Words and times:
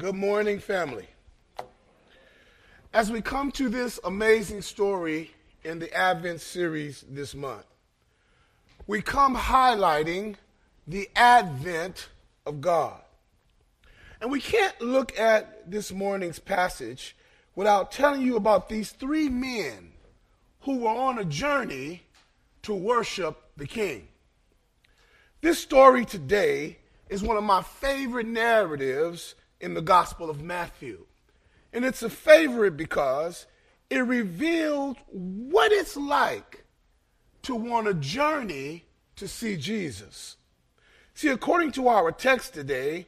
Good 0.00 0.16
morning, 0.16 0.60
family. 0.60 1.06
As 2.94 3.12
we 3.12 3.20
come 3.20 3.52
to 3.52 3.68
this 3.68 4.00
amazing 4.02 4.62
story 4.62 5.30
in 5.62 5.78
the 5.78 5.92
Advent 5.92 6.40
series 6.40 7.04
this 7.06 7.34
month, 7.34 7.66
we 8.86 9.02
come 9.02 9.36
highlighting 9.36 10.36
the 10.86 11.10
advent 11.14 12.08
of 12.46 12.62
God. 12.62 12.98
And 14.22 14.30
we 14.30 14.40
can't 14.40 14.80
look 14.80 15.18
at 15.18 15.70
this 15.70 15.92
morning's 15.92 16.38
passage 16.38 17.14
without 17.54 17.92
telling 17.92 18.22
you 18.22 18.36
about 18.36 18.70
these 18.70 18.92
three 18.92 19.28
men 19.28 19.92
who 20.60 20.78
were 20.78 20.88
on 20.88 21.18
a 21.18 21.26
journey 21.26 22.04
to 22.62 22.72
worship 22.72 23.38
the 23.58 23.66
King. 23.66 24.08
This 25.42 25.58
story 25.58 26.06
today 26.06 26.78
is 27.10 27.22
one 27.22 27.36
of 27.36 27.44
my 27.44 27.60
favorite 27.60 28.26
narratives 28.26 29.34
in 29.60 29.74
the 29.74 29.82
Gospel 29.82 30.30
of 30.30 30.42
Matthew. 30.42 31.06
And 31.72 31.84
it's 31.84 32.02
a 32.02 32.10
favorite 32.10 32.76
because 32.76 33.46
it 33.88 34.00
reveals 34.00 34.96
what 35.08 35.72
it's 35.72 35.96
like 35.96 36.64
to 37.42 37.54
want 37.54 37.88
a 37.88 37.94
journey 37.94 38.84
to 39.16 39.28
see 39.28 39.56
Jesus. 39.56 40.36
See, 41.14 41.28
according 41.28 41.72
to 41.72 41.88
our 41.88 42.12
text 42.12 42.54
today, 42.54 43.06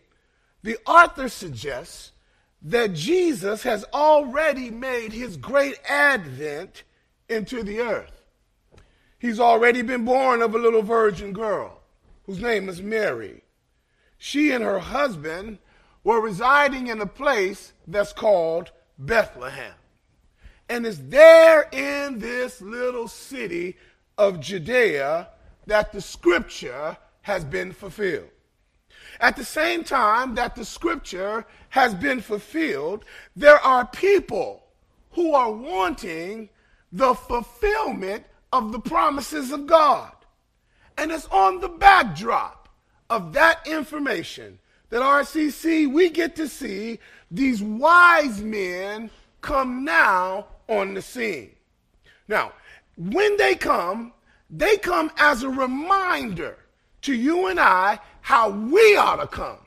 the 0.63 0.79
author 0.87 1.29
suggests 1.29 2.13
that 2.63 2.95
Jesus 2.95 3.63
has 3.65 3.85
already 3.93 4.71
made 4.71 5.13
his 5.13 5.37
great 5.37 5.79
advent 5.89 6.85
into 7.29 7.63
the 7.63 7.81
earth. 7.81 8.23
He's 9.19 9.41
already 9.41 9.83
been 9.83 10.05
born 10.05 10.43
of 10.43 10.55
a 10.55 10.59
little 10.59 10.83
virgin 10.83 11.33
girl 11.33 11.81
whose 12.25 12.41
name 12.41 12.69
is 12.69 12.83
Mary. 12.83 13.43
She 14.19 14.53
and 14.53 14.63
her 14.63 14.79
husband 14.79 15.59
were 16.05 16.21
residing 16.21 16.89
in 16.89 17.01
a 17.01 17.07
place 17.07 17.73
that's 17.87 18.13
called 18.13 18.71
Bethlehem. 18.99 19.75
And 20.69 20.87
it's 20.87 20.99
there 20.99 21.69
in 21.73 22.19
this 22.19 22.61
little 22.61 23.09
city 23.09 23.77
of 24.17 24.41
Judea 24.41 25.29
that 25.67 25.93
the 25.93 26.01
scripture 26.01 26.97
has 27.23 27.45
been 27.45 27.73
fulfilled. 27.73 28.31
At 29.21 29.37
the 29.37 29.45
same 29.45 29.85
time 29.85 30.35
that 30.35 30.57
the 30.57 30.65
scripture 30.65 31.47
has 31.69 31.95
been 31.95 32.21
fulfilled, 32.21 33.05
there 33.37 33.59
are 33.59 33.87
people 33.87 34.65
who 35.13 35.35
are 35.35 35.53
wanting 35.53 36.49
the 36.91 37.15
fulfillment 37.15 38.25
of 38.53 38.73
the 38.73 38.81
promises 38.81 39.51
of 39.51 39.67
God. 39.67 40.13
And 40.99 41.11
it's 41.11 41.27
on 41.27 41.61
the 41.61 41.69
backdrop 41.69 42.69
of 43.09 43.33
that 43.35 43.67
information 43.67 44.59
that 44.93 45.01
RCC, 45.01 45.91
we 45.91 46.11
get 46.11 46.37
to 46.37 46.47
see 46.47 46.99
these 47.31 47.63
wise 47.63 48.43
men 48.43 49.09
come 49.41 49.87
now 49.87 50.49
on 50.69 50.93
the 50.93 51.01
scene. 51.01 51.53
Now, 52.29 52.53
when 52.99 53.39
they 53.39 53.55
come, 53.55 54.13
they 54.51 54.77
come 54.77 55.11
as 55.17 55.45
a 55.45 55.49
reminder 55.49 56.59
to 57.01 57.15
you 57.15 57.47
and 57.47 57.59
I 57.59 58.01
how 58.21 58.51
we 58.51 58.95
ought 58.97 59.17
to 59.17 59.27
come 59.27 59.61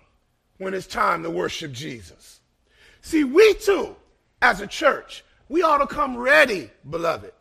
when 0.59 0.75
it's 0.75 0.85
time 0.85 1.23
to 1.23 1.31
worship 1.31 1.71
Jesus. 1.71 2.39
See, 3.01 3.23
we 3.23 3.55
too, 3.55 3.95
as 4.43 4.61
a 4.61 4.67
church, 4.67 5.25
we 5.49 5.63
ought 5.63 5.79
to 5.79 5.87
come 5.87 6.15
ready, 6.15 6.69
beloved. 6.87 7.31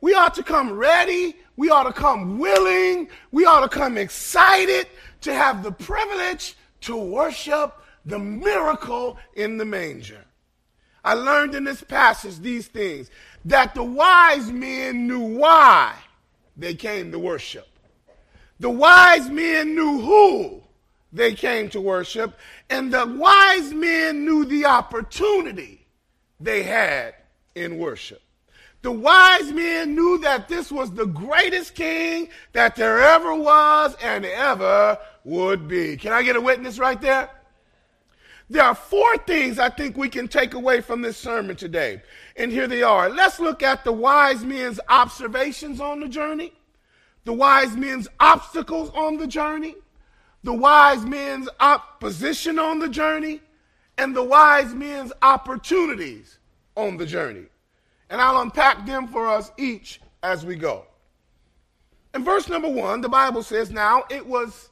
We 0.00 0.14
ought 0.14 0.34
to 0.34 0.44
come 0.44 0.74
ready. 0.74 1.34
We 1.56 1.70
ought 1.70 1.88
to 1.88 1.92
come 1.92 2.38
willing. 2.38 3.08
We 3.32 3.46
ought 3.46 3.68
to 3.68 3.68
come 3.68 3.98
excited 3.98 4.86
to 5.22 5.34
have 5.34 5.64
the 5.64 5.72
privilege 5.72 6.54
to 6.82 6.96
worship 6.96 7.74
the 8.04 8.18
miracle 8.18 9.18
in 9.34 9.58
the 9.58 9.64
manger. 9.64 10.24
I 11.04 11.14
learned 11.14 11.54
in 11.54 11.64
this 11.64 11.82
passage 11.82 12.38
these 12.38 12.68
things 12.68 13.10
that 13.44 13.74
the 13.74 13.82
wise 13.82 14.50
men 14.50 15.06
knew 15.06 15.38
why 15.38 15.94
they 16.56 16.74
came 16.74 17.10
to 17.12 17.18
worship. 17.18 17.66
The 18.58 18.70
wise 18.70 19.28
men 19.30 19.74
knew 19.74 20.00
who 20.00 20.62
they 21.12 21.34
came 21.34 21.70
to 21.70 21.80
worship, 21.80 22.38
and 22.68 22.92
the 22.92 23.06
wise 23.06 23.72
men 23.72 24.24
knew 24.24 24.44
the 24.44 24.66
opportunity 24.66 25.86
they 26.38 26.62
had 26.62 27.14
in 27.54 27.78
worship. 27.78 28.22
The 28.82 28.90
wise 28.90 29.52
men 29.52 29.94
knew 29.94 30.18
that 30.18 30.48
this 30.48 30.72
was 30.72 30.90
the 30.90 31.06
greatest 31.06 31.74
king 31.74 32.30
that 32.52 32.76
there 32.76 32.98
ever 32.98 33.34
was 33.34 33.94
and 34.02 34.24
ever 34.24 34.98
would 35.24 35.68
be. 35.68 35.98
Can 35.98 36.12
I 36.12 36.22
get 36.22 36.36
a 36.36 36.40
witness 36.40 36.78
right 36.78 37.00
there? 37.00 37.28
There 38.48 38.64
are 38.64 38.74
four 38.74 39.16
things 39.18 39.58
I 39.58 39.68
think 39.68 39.96
we 39.96 40.08
can 40.08 40.26
take 40.26 40.54
away 40.54 40.80
from 40.80 41.02
this 41.02 41.16
sermon 41.16 41.56
today. 41.56 42.02
And 42.36 42.50
here 42.50 42.66
they 42.66 42.82
are. 42.82 43.08
Let's 43.08 43.38
look 43.38 43.62
at 43.62 43.84
the 43.84 43.92
wise 43.92 44.44
men's 44.44 44.80
observations 44.88 45.80
on 45.80 46.00
the 46.00 46.08
journey, 46.08 46.52
the 47.24 47.34
wise 47.34 47.76
men's 47.76 48.08
obstacles 48.18 48.90
on 48.90 49.18
the 49.18 49.26
journey, 49.26 49.76
the 50.42 50.54
wise 50.54 51.04
men's 51.04 51.48
opposition 51.60 52.58
on 52.58 52.78
the 52.78 52.88
journey, 52.88 53.40
and 53.98 54.16
the 54.16 54.24
wise 54.24 54.74
men's 54.74 55.12
opportunities 55.20 56.38
on 56.76 56.96
the 56.96 57.06
journey. 57.06 57.44
And 58.10 58.20
I'll 58.20 58.42
unpack 58.42 58.84
them 58.84 59.08
for 59.08 59.28
us 59.28 59.50
each 59.56 60.00
as 60.22 60.44
we 60.44 60.56
go. 60.56 60.84
In 62.14 62.24
verse 62.24 62.48
number 62.48 62.68
one, 62.68 63.00
the 63.00 63.08
Bible 63.08 63.42
says, 63.42 63.70
Now 63.70 64.04
it 64.10 64.26
was 64.26 64.68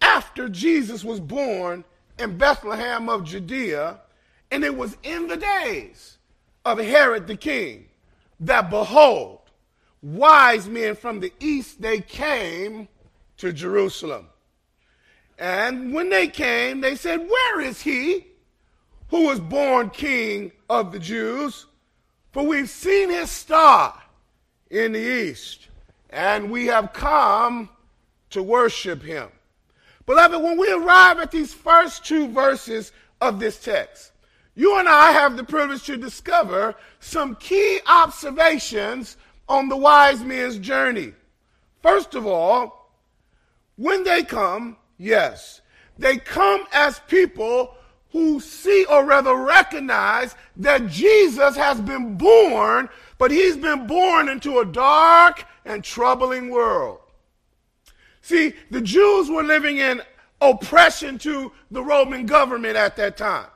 after 0.00 0.48
Jesus 0.48 1.04
was 1.04 1.20
born 1.20 1.84
in 2.18 2.38
Bethlehem 2.38 3.08
of 3.08 3.24
Judea, 3.24 3.98
and 4.50 4.64
it 4.64 4.76
was 4.76 4.96
in 5.02 5.26
the 5.26 5.36
days 5.36 6.18
of 6.64 6.78
Herod 6.78 7.26
the 7.26 7.36
king 7.36 7.86
that 8.40 8.70
behold, 8.70 9.40
wise 10.02 10.68
men 10.68 10.94
from 10.94 11.20
the 11.20 11.32
east 11.40 11.80
they 11.82 12.00
came 12.00 12.88
to 13.38 13.52
Jerusalem. 13.52 14.28
And 15.38 15.92
when 15.92 16.10
they 16.10 16.28
came, 16.28 16.80
they 16.80 16.94
said, 16.94 17.28
Where 17.28 17.60
is 17.60 17.80
he 17.80 18.26
who 19.08 19.26
was 19.26 19.40
born 19.40 19.90
king 19.90 20.52
of 20.70 20.92
the 20.92 20.98
Jews? 20.98 21.66
For 22.32 22.44
we've 22.46 22.70
seen 22.70 23.10
his 23.10 23.30
star 23.30 24.02
in 24.70 24.92
the 24.92 24.98
east, 24.98 25.68
and 26.10 26.50
we 26.50 26.66
have 26.66 26.94
come 26.94 27.68
to 28.30 28.42
worship 28.42 29.02
him. 29.02 29.28
Beloved, 30.06 30.42
when 30.42 30.58
we 30.58 30.72
arrive 30.72 31.18
at 31.18 31.30
these 31.30 31.52
first 31.52 32.04
two 32.04 32.28
verses 32.28 32.92
of 33.20 33.38
this 33.38 33.62
text, 33.62 34.12
you 34.54 34.78
and 34.78 34.88
I 34.88 35.12
have 35.12 35.36
the 35.36 35.44
privilege 35.44 35.84
to 35.84 35.96
discover 35.96 36.74
some 37.00 37.36
key 37.36 37.80
observations 37.86 39.16
on 39.48 39.68
the 39.68 39.76
wise 39.76 40.22
men's 40.22 40.58
journey. 40.58 41.12
First 41.82 42.14
of 42.14 42.26
all, 42.26 42.90
when 43.76 44.04
they 44.04 44.22
come, 44.22 44.76
yes, 44.98 45.60
they 45.98 46.16
come 46.16 46.64
as 46.72 47.00
people 47.08 47.74
who 48.12 48.38
see 48.40 48.84
or 48.84 49.04
rather 49.04 49.34
recognize 49.34 50.34
that 50.56 50.86
Jesus 50.86 51.56
has 51.56 51.80
been 51.80 52.16
born, 52.16 52.88
but 53.18 53.30
he's 53.30 53.56
been 53.56 53.86
born 53.86 54.28
into 54.28 54.58
a 54.58 54.66
dark 54.66 55.44
and 55.64 55.82
troubling 55.82 56.50
world. 56.50 57.00
See, 58.20 58.52
the 58.70 58.82
Jews 58.82 59.30
were 59.30 59.42
living 59.42 59.78
in 59.78 60.02
oppression 60.40 61.18
to 61.18 61.52
the 61.70 61.82
Roman 61.82 62.26
government 62.26 62.76
at 62.76 62.96
that 62.96 63.16
time. 63.16 63.48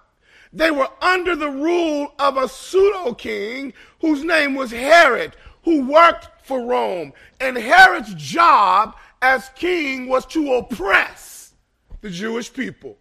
They 0.53 0.71
were 0.71 0.89
under 1.03 1.37
the 1.37 1.50
rule 1.50 2.15
of 2.19 2.39
a 2.39 2.49
pseudo 2.49 3.12
king 3.12 3.75
whose 4.00 4.25
name 4.25 4.55
was 4.55 4.71
Herod, 4.71 5.37
who 5.65 5.87
worked 5.87 6.47
for 6.47 6.65
Rome. 6.65 7.12
And 7.41 7.59
Herod's 7.59 8.15
job 8.15 8.97
as 9.21 9.50
king 9.55 10.09
was 10.09 10.25
to 10.27 10.55
oppress 10.55 11.53
the 12.00 12.09
Jewish 12.09 12.50
people. 12.50 12.97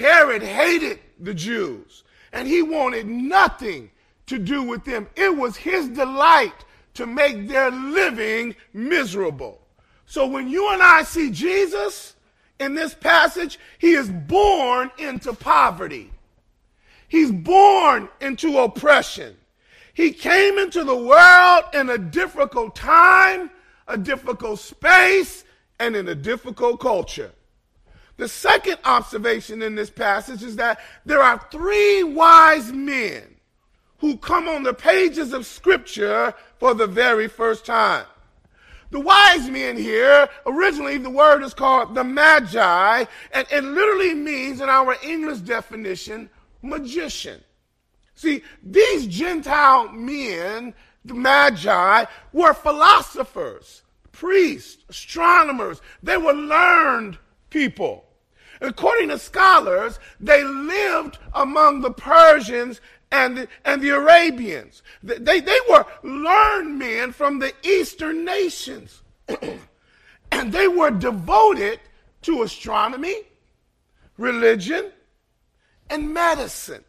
Herod 0.00 0.42
hated 0.42 0.98
the 1.18 1.34
Jews, 1.34 2.04
and 2.32 2.48
he 2.48 2.62
wanted 2.62 3.06
nothing 3.06 3.90
to 4.26 4.38
do 4.38 4.62
with 4.62 4.82
them. 4.86 5.06
It 5.14 5.36
was 5.36 5.58
his 5.58 5.88
delight 5.88 6.54
to 6.94 7.04
make 7.04 7.46
their 7.46 7.70
living 7.70 8.56
miserable. 8.72 9.60
So 10.06 10.26
when 10.26 10.48
you 10.48 10.72
and 10.72 10.82
I 10.82 11.02
see 11.02 11.30
Jesus 11.30 12.16
in 12.58 12.74
this 12.74 12.94
passage, 12.94 13.58
he 13.78 13.92
is 13.92 14.08
born 14.08 14.90
into 14.96 15.34
poverty. 15.34 16.10
He's 17.06 17.30
born 17.30 18.08
into 18.22 18.58
oppression. 18.58 19.36
He 19.92 20.12
came 20.12 20.58
into 20.58 20.82
the 20.82 20.96
world 20.96 21.64
in 21.74 21.90
a 21.90 21.98
difficult 21.98 22.74
time, 22.74 23.50
a 23.86 23.98
difficult 23.98 24.60
space, 24.60 25.44
and 25.78 25.94
in 25.94 26.08
a 26.08 26.14
difficult 26.14 26.80
culture. 26.80 27.32
The 28.20 28.28
second 28.28 28.76
observation 28.84 29.62
in 29.62 29.76
this 29.76 29.88
passage 29.88 30.42
is 30.42 30.56
that 30.56 30.78
there 31.06 31.22
are 31.22 31.42
three 31.50 32.04
wise 32.04 32.70
men 32.70 33.22
who 33.96 34.18
come 34.18 34.46
on 34.46 34.62
the 34.62 34.74
pages 34.74 35.32
of 35.32 35.46
Scripture 35.46 36.34
for 36.58 36.74
the 36.74 36.86
very 36.86 37.28
first 37.28 37.64
time. 37.64 38.04
The 38.90 39.00
wise 39.00 39.48
men 39.48 39.78
here, 39.78 40.28
originally 40.44 40.98
the 40.98 41.08
word 41.08 41.42
is 41.42 41.54
called 41.54 41.94
the 41.94 42.04
magi, 42.04 43.06
and 43.32 43.46
it 43.50 43.64
literally 43.64 44.12
means 44.12 44.60
in 44.60 44.68
our 44.68 44.96
English 45.02 45.38
definition, 45.38 46.28
magician. 46.60 47.40
See, 48.16 48.42
these 48.62 49.06
Gentile 49.06 49.92
men, 49.92 50.74
the 51.06 51.14
magi, 51.14 52.04
were 52.34 52.52
philosophers, 52.52 53.80
priests, 54.12 54.84
astronomers. 54.90 55.80
They 56.02 56.18
were 56.18 56.34
learned 56.34 57.16
people. 57.48 58.04
According 58.60 59.08
to 59.08 59.18
scholars, 59.18 59.98
they 60.18 60.44
lived 60.44 61.18
among 61.32 61.80
the 61.80 61.92
Persians 61.92 62.80
and 63.10 63.36
the, 63.36 63.48
and 63.64 63.82
the 63.82 63.90
Arabians. 63.90 64.82
They, 65.02 65.40
they 65.40 65.58
were 65.68 65.86
learned 66.02 66.78
men 66.78 67.12
from 67.12 67.38
the 67.38 67.52
Eastern 67.62 68.24
nations. 68.24 69.02
and 70.32 70.52
they 70.52 70.68
were 70.68 70.90
devoted 70.90 71.80
to 72.22 72.42
astronomy, 72.42 73.22
religion, 74.18 74.92
and 75.88 76.12
medicine. 76.12 76.84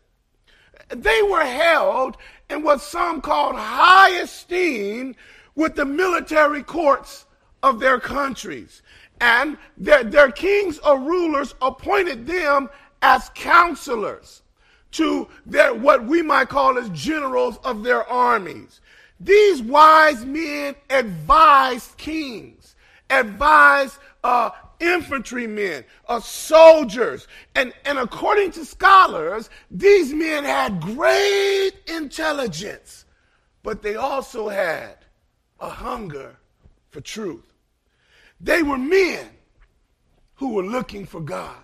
They 0.89 1.21
were 1.21 1.45
held 1.45 2.17
in 2.49 2.63
what 2.63 2.81
some 2.81 3.21
called 3.21 3.55
high 3.55 4.09
esteem 4.19 5.15
with 5.55 5.75
the 5.75 5.85
military 5.85 6.63
courts 6.63 7.25
of 7.63 7.79
their 7.79 7.99
countries. 7.99 8.81
And 9.21 9.57
their, 9.77 10.03
their 10.03 10.31
kings 10.31 10.79
or 10.79 10.99
rulers 10.99 11.53
appointed 11.61 12.25
them 12.25 12.69
as 13.03 13.29
counselors 13.35 14.41
to 14.91 15.29
their, 15.45 15.73
what 15.73 16.03
we 16.05 16.21
might 16.21 16.49
call 16.49 16.77
as 16.77 16.89
generals 16.89 17.57
of 17.63 17.83
their 17.83 18.03
armies. 18.09 18.81
These 19.19 19.61
wise 19.61 20.25
men 20.25 20.75
advised 20.89 21.97
kings, 21.97 22.75
advised 23.11 23.99
uh, 24.23 24.49
infantrymen, 24.79 25.85
uh, 26.07 26.19
soldiers. 26.19 27.27
And, 27.53 27.73
and 27.85 27.99
according 27.99 28.51
to 28.53 28.65
scholars, 28.65 29.51
these 29.69 30.11
men 30.13 30.43
had 30.43 30.81
great 30.81 31.73
intelligence, 31.87 33.05
but 33.61 33.83
they 33.83 33.95
also 33.95 34.49
had 34.49 34.97
a 35.59 35.69
hunger 35.69 36.35
for 36.89 37.01
truth. 37.01 37.50
They 38.43 38.63
were 38.63 38.77
men 38.77 39.27
who 40.35 40.53
were 40.53 40.63
looking 40.63 41.05
for 41.05 41.21
God. 41.21 41.55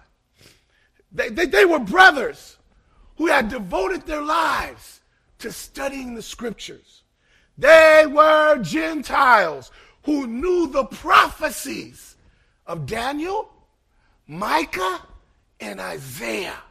They, 1.12 1.30
they, 1.30 1.46
they 1.46 1.66
were 1.66 1.80
brothers 1.80 2.58
who 3.16 3.28
had 3.28 3.50
devoted 3.50 4.06
their 4.06 4.22
lives 4.22 5.02
to 5.40 5.52
studying 5.52 6.14
the 6.14 6.22
scriptures. 6.22 7.04
They 7.58 8.06
were 8.08 8.62
Gentiles 8.62 9.72
who 10.04 10.28
knew 10.28 10.68
the 10.68 10.86
prophecies 10.86 12.16
of 12.68 12.86
Daniel, 12.86 13.50
Micah, 14.28 15.02
and 15.60 15.80
Isaiah. 15.80 16.62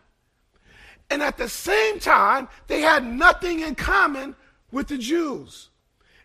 And 1.11 1.23
at 1.23 1.37
the 1.37 1.49
same 1.49 1.99
time, 1.99 2.49
they 2.69 2.81
had 2.81 3.05
nothing 3.05 3.61
in 3.61 3.75
common 3.75 4.37
with 4.71 4.89
the 4.89 4.99
Jews. 4.99 5.71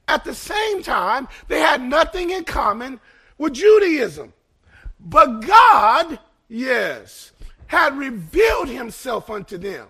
At 0.08 0.24
the 0.24 0.34
same 0.34 0.84
time, 0.84 1.28
they 1.48 1.60
had 1.60 1.82
nothing 1.82 2.32
in 2.32 2.44
common 2.44 3.00
with 3.42 3.54
Judaism. 3.54 4.32
But 5.00 5.40
God, 5.40 6.20
yes, 6.48 7.32
had 7.66 7.98
revealed 7.98 8.70
himself 8.70 9.32
unto 9.32 9.58
them. 9.58 9.88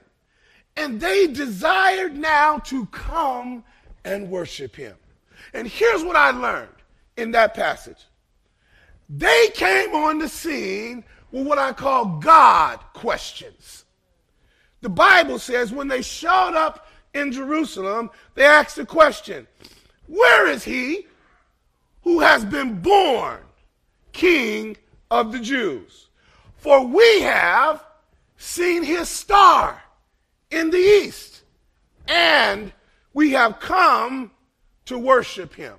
And 0.78 1.02
they 1.02 1.28
desired 1.28 2.18
now 2.18 2.60
to 2.60 2.86
come 2.88 3.66
and 4.06 4.30
worship 4.30 4.74
him. 4.74 4.96
And 5.54 5.68
here's 5.68 6.02
what 6.02 6.16
I 6.16 6.32
learned 6.32 6.70
in 7.18 7.32
that 7.32 7.54
passage 7.54 8.06
they 9.10 9.50
came 9.54 9.94
on 9.94 10.20
the 10.20 10.30
scene 10.30 11.04
with 11.34 11.46
what 11.46 11.58
I 11.58 11.74
call 11.74 12.06
God 12.20 12.80
questions. 12.94 13.84
The 14.80 14.88
Bible 14.88 15.40
says 15.40 15.74
when 15.74 15.90
they 15.90 16.02
showed 16.02 16.56
up 16.56 16.88
in 17.14 17.34
Jerusalem, 17.34 18.12
they 18.34 18.46
asked 18.46 18.78
the 18.78 18.86
question 18.86 19.46
Where 20.08 20.48
is 20.48 20.64
he 20.64 21.08
who 22.04 22.20
has 22.20 22.44
been 22.46 22.82
born 22.82 23.40
King 24.12 24.78
of 25.10 25.32
the 25.32 25.40
Jews? 25.40 26.10
For 26.58 26.86
we 26.86 27.22
have 27.22 27.84
seen 28.38 28.84
his 28.84 29.10
star 29.10 29.82
in 30.50 30.70
the 30.70 30.78
east, 30.78 31.44
and 32.08 32.72
we 33.14 33.32
have 33.32 33.60
come 33.60 34.32
to 34.86 34.98
worship 34.98 35.54
him. 35.54 35.76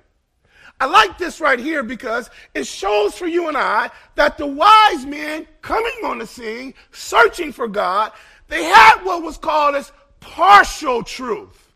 I 0.79 0.85
like 0.85 1.17
this 1.17 1.39
right 1.39 1.59
here 1.59 1.83
because 1.83 2.29
it 2.53 2.67
shows 2.67 3.17
for 3.17 3.27
you 3.27 3.47
and 3.47 3.55
I 3.55 3.89
that 4.15 4.37
the 4.37 4.47
wise 4.47 5.05
men 5.05 5.47
coming 5.61 5.93
on 6.03 6.17
the 6.17 6.27
scene, 6.27 6.73
searching 6.91 7.51
for 7.51 7.67
God, 7.67 8.11
they 8.47 8.63
had 8.63 8.97
what 9.03 9.23
was 9.23 9.37
called 9.37 9.75
as 9.75 9.91
partial 10.19 11.03
truth, 11.03 11.71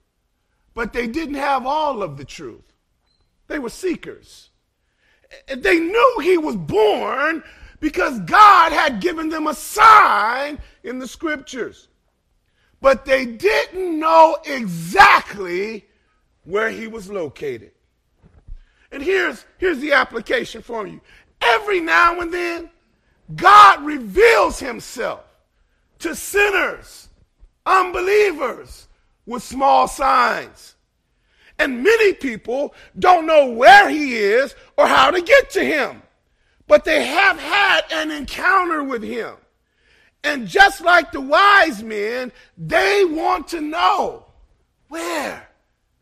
but 0.73 0.91
they 0.93 1.07
didn't 1.07 1.35
have 1.35 1.65
all 1.65 2.03
of 2.03 2.17
the 2.17 2.25
truth. 2.25 2.66
They 3.47 3.59
were 3.59 3.69
seekers. 3.69 4.49
They 5.47 5.79
knew 5.79 6.19
he 6.21 6.37
was 6.37 6.55
born 6.55 7.43
because 7.79 8.19
God 8.21 8.71
had 8.71 9.01
given 9.01 9.29
them 9.29 9.47
a 9.47 9.53
sign 9.53 10.59
in 10.83 10.99
the 10.99 11.07
scriptures. 11.07 11.87
But 12.81 13.05
they 13.05 13.25
didn't 13.25 13.99
know 13.99 14.37
exactly 14.45 15.85
where 16.43 16.69
he 16.69 16.87
was 16.87 17.09
located. 17.09 17.71
And 18.91 19.03
here's, 19.03 19.45
here's 19.57 19.79
the 19.79 19.93
application 19.93 20.61
for 20.61 20.87
you. 20.87 21.01
Every 21.41 21.79
now 21.79 22.19
and 22.21 22.33
then, 22.33 22.69
God 23.35 23.83
reveals 23.83 24.59
himself 24.59 25.21
to 25.99 26.15
sinners, 26.15 27.09
unbelievers, 27.65 28.87
with 29.25 29.43
small 29.43 29.87
signs. 29.87 30.75
And 31.59 31.83
many 31.83 32.13
people 32.13 32.75
don't 32.99 33.25
know 33.25 33.47
where 33.47 33.89
he 33.89 34.15
is 34.15 34.55
or 34.77 34.87
how 34.87 35.11
to 35.11 35.21
get 35.21 35.49
to 35.51 35.63
him. 35.63 36.01
But 36.67 36.83
they 36.83 37.05
have 37.05 37.39
had 37.39 37.81
an 37.91 38.11
encounter 38.11 38.83
with 38.83 39.01
him. 39.01 39.35
And 40.23 40.47
just 40.47 40.81
like 40.81 41.11
the 41.11 41.21
wise 41.21 41.81
men, 41.81 42.31
they 42.57 43.05
want 43.05 43.47
to 43.49 43.61
know 43.61 44.25
where 44.89 45.47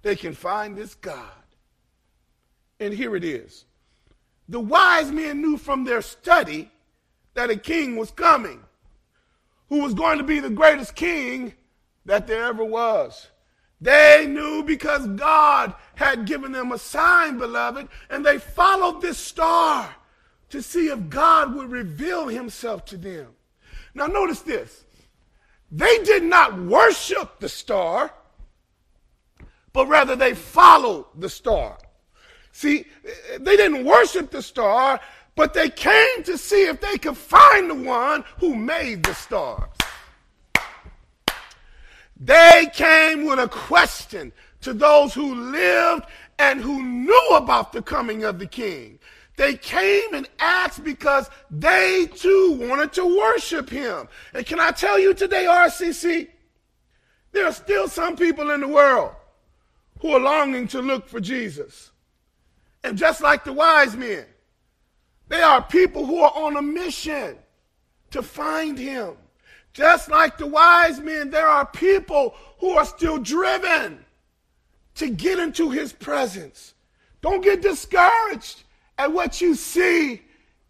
they 0.01 0.15
can 0.15 0.33
find 0.33 0.75
this 0.75 0.95
God. 0.95 1.29
And 2.79 2.93
here 2.93 3.15
it 3.15 3.23
is. 3.23 3.65
The 4.49 4.59
wise 4.59 5.11
men 5.11 5.41
knew 5.41 5.57
from 5.57 5.83
their 5.83 6.01
study 6.01 6.71
that 7.33 7.49
a 7.49 7.55
king 7.55 7.95
was 7.95 8.11
coming 8.11 8.61
who 9.69 9.81
was 9.81 9.93
going 9.93 10.17
to 10.17 10.23
be 10.23 10.39
the 10.39 10.49
greatest 10.49 10.95
king 10.95 11.53
that 12.05 12.27
there 12.27 12.45
ever 12.45 12.63
was. 12.63 13.27
They 13.81 14.25
knew 14.27 14.63
because 14.63 15.05
God 15.07 15.73
had 15.95 16.25
given 16.25 16.51
them 16.51 16.71
a 16.71 16.77
sign, 16.77 17.37
beloved, 17.37 17.87
and 18.09 18.25
they 18.25 18.37
followed 18.37 19.01
this 19.01 19.17
star 19.17 19.93
to 20.49 20.61
see 20.61 20.87
if 20.87 21.09
God 21.09 21.53
would 21.55 21.69
reveal 21.69 22.27
himself 22.27 22.85
to 22.85 22.97
them. 22.97 23.27
Now, 23.93 24.07
notice 24.07 24.41
this. 24.41 24.83
They 25.71 26.03
did 26.03 26.23
not 26.23 26.57
worship 26.57 27.39
the 27.39 27.49
star, 27.49 28.13
but 29.73 29.87
rather 29.87 30.15
they 30.15 30.33
followed 30.33 31.05
the 31.17 31.29
star. 31.29 31.77
See, 32.51 32.85
they 33.39 33.57
didn't 33.57 33.83
worship 33.83 34.31
the 34.31 34.41
star, 34.41 35.01
but 35.35 35.53
they 35.53 35.69
came 35.69 36.23
to 36.23 36.37
see 36.37 36.65
if 36.67 36.79
they 36.79 36.97
could 36.97 37.17
find 37.17 37.69
the 37.69 37.75
one 37.75 38.23
who 38.39 38.55
made 38.55 39.03
the 39.03 39.13
stars. 39.13 39.69
They 42.19 42.69
came 42.73 43.25
with 43.25 43.39
a 43.39 43.47
question 43.47 44.31
to 44.61 44.73
those 44.73 45.13
who 45.13 45.35
lived 45.35 46.05
and 46.39 46.61
who 46.61 46.81
knew 46.81 47.29
about 47.31 47.73
the 47.73 47.81
coming 47.81 48.23
of 48.23 48.39
the 48.39 48.47
king. 48.47 48.99
They 49.37 49.55
came 49.55 50.13
and 50.13 50.29
asked 50.39 50.83
because 50.83 51.29
they 51.51 52.07
too 52.15 52.57
wanted 52.59 52.93
to 52.93 53.17
worship 53.17 53.69
him. 53.69 54.07
And 54.33 54.45
can 54.45 54.59
I 54.59 54.71
tell 54.71 54.97
you 54.97 55.13
today, 55.13 55.45
RCC, 55.45 56.29
there 57.33 57.45
are 57.45 57.51
still 57.51 57.89
some 57.89 58.15
people 58.15 58.51
in 58.51 58.61
the 58.61 58.67
world 58.67 59.11
who 59.99 60.13
are 60.13 60.19
longing 60.19 60.67
to 60.69 60.81
look 60.81 61.09
for 61.09 61.19
Jesus. 61.19 61.91
And 62.83 62.97
just 62.97 63.19
like 63.21 63.43
the 63.43 63.51
wise 63.51 63.95
men, 63.95 64.25
they 65.27 65.41
are 65.41 65.61
people 65.61 66.05
who 66.05 66.19
are 66.19 66.31
on 66.33 66.55
a 66.55 66.61
mission 66.61 67.37
to 68.11 68.21
find 68.21 68.77
him. 68.77 69.15
Just 69.75 70.09
like 70.09 70.37
the 70.37 70.47
wise 70.47 71.01
men, 71.01 71.29
there 71.29 71.49
are 71.49 71.65
people 71.65 72.33
who 72.59 72.69
are 72.77 72.85
still 72.85 73.17
driven 73.17 74.05
to 74.95 75.09
get 75.09 75.37
into 75.37 75.69
his 75.69 75.91
presence. 75.91 76.73
Don't 77.19 77.43
get 77.43 77.61
discouraged 77.61 78.63
at 78.97 79.11
what 79.11 79.41
you 79.41 79.53
see 79.53 80.21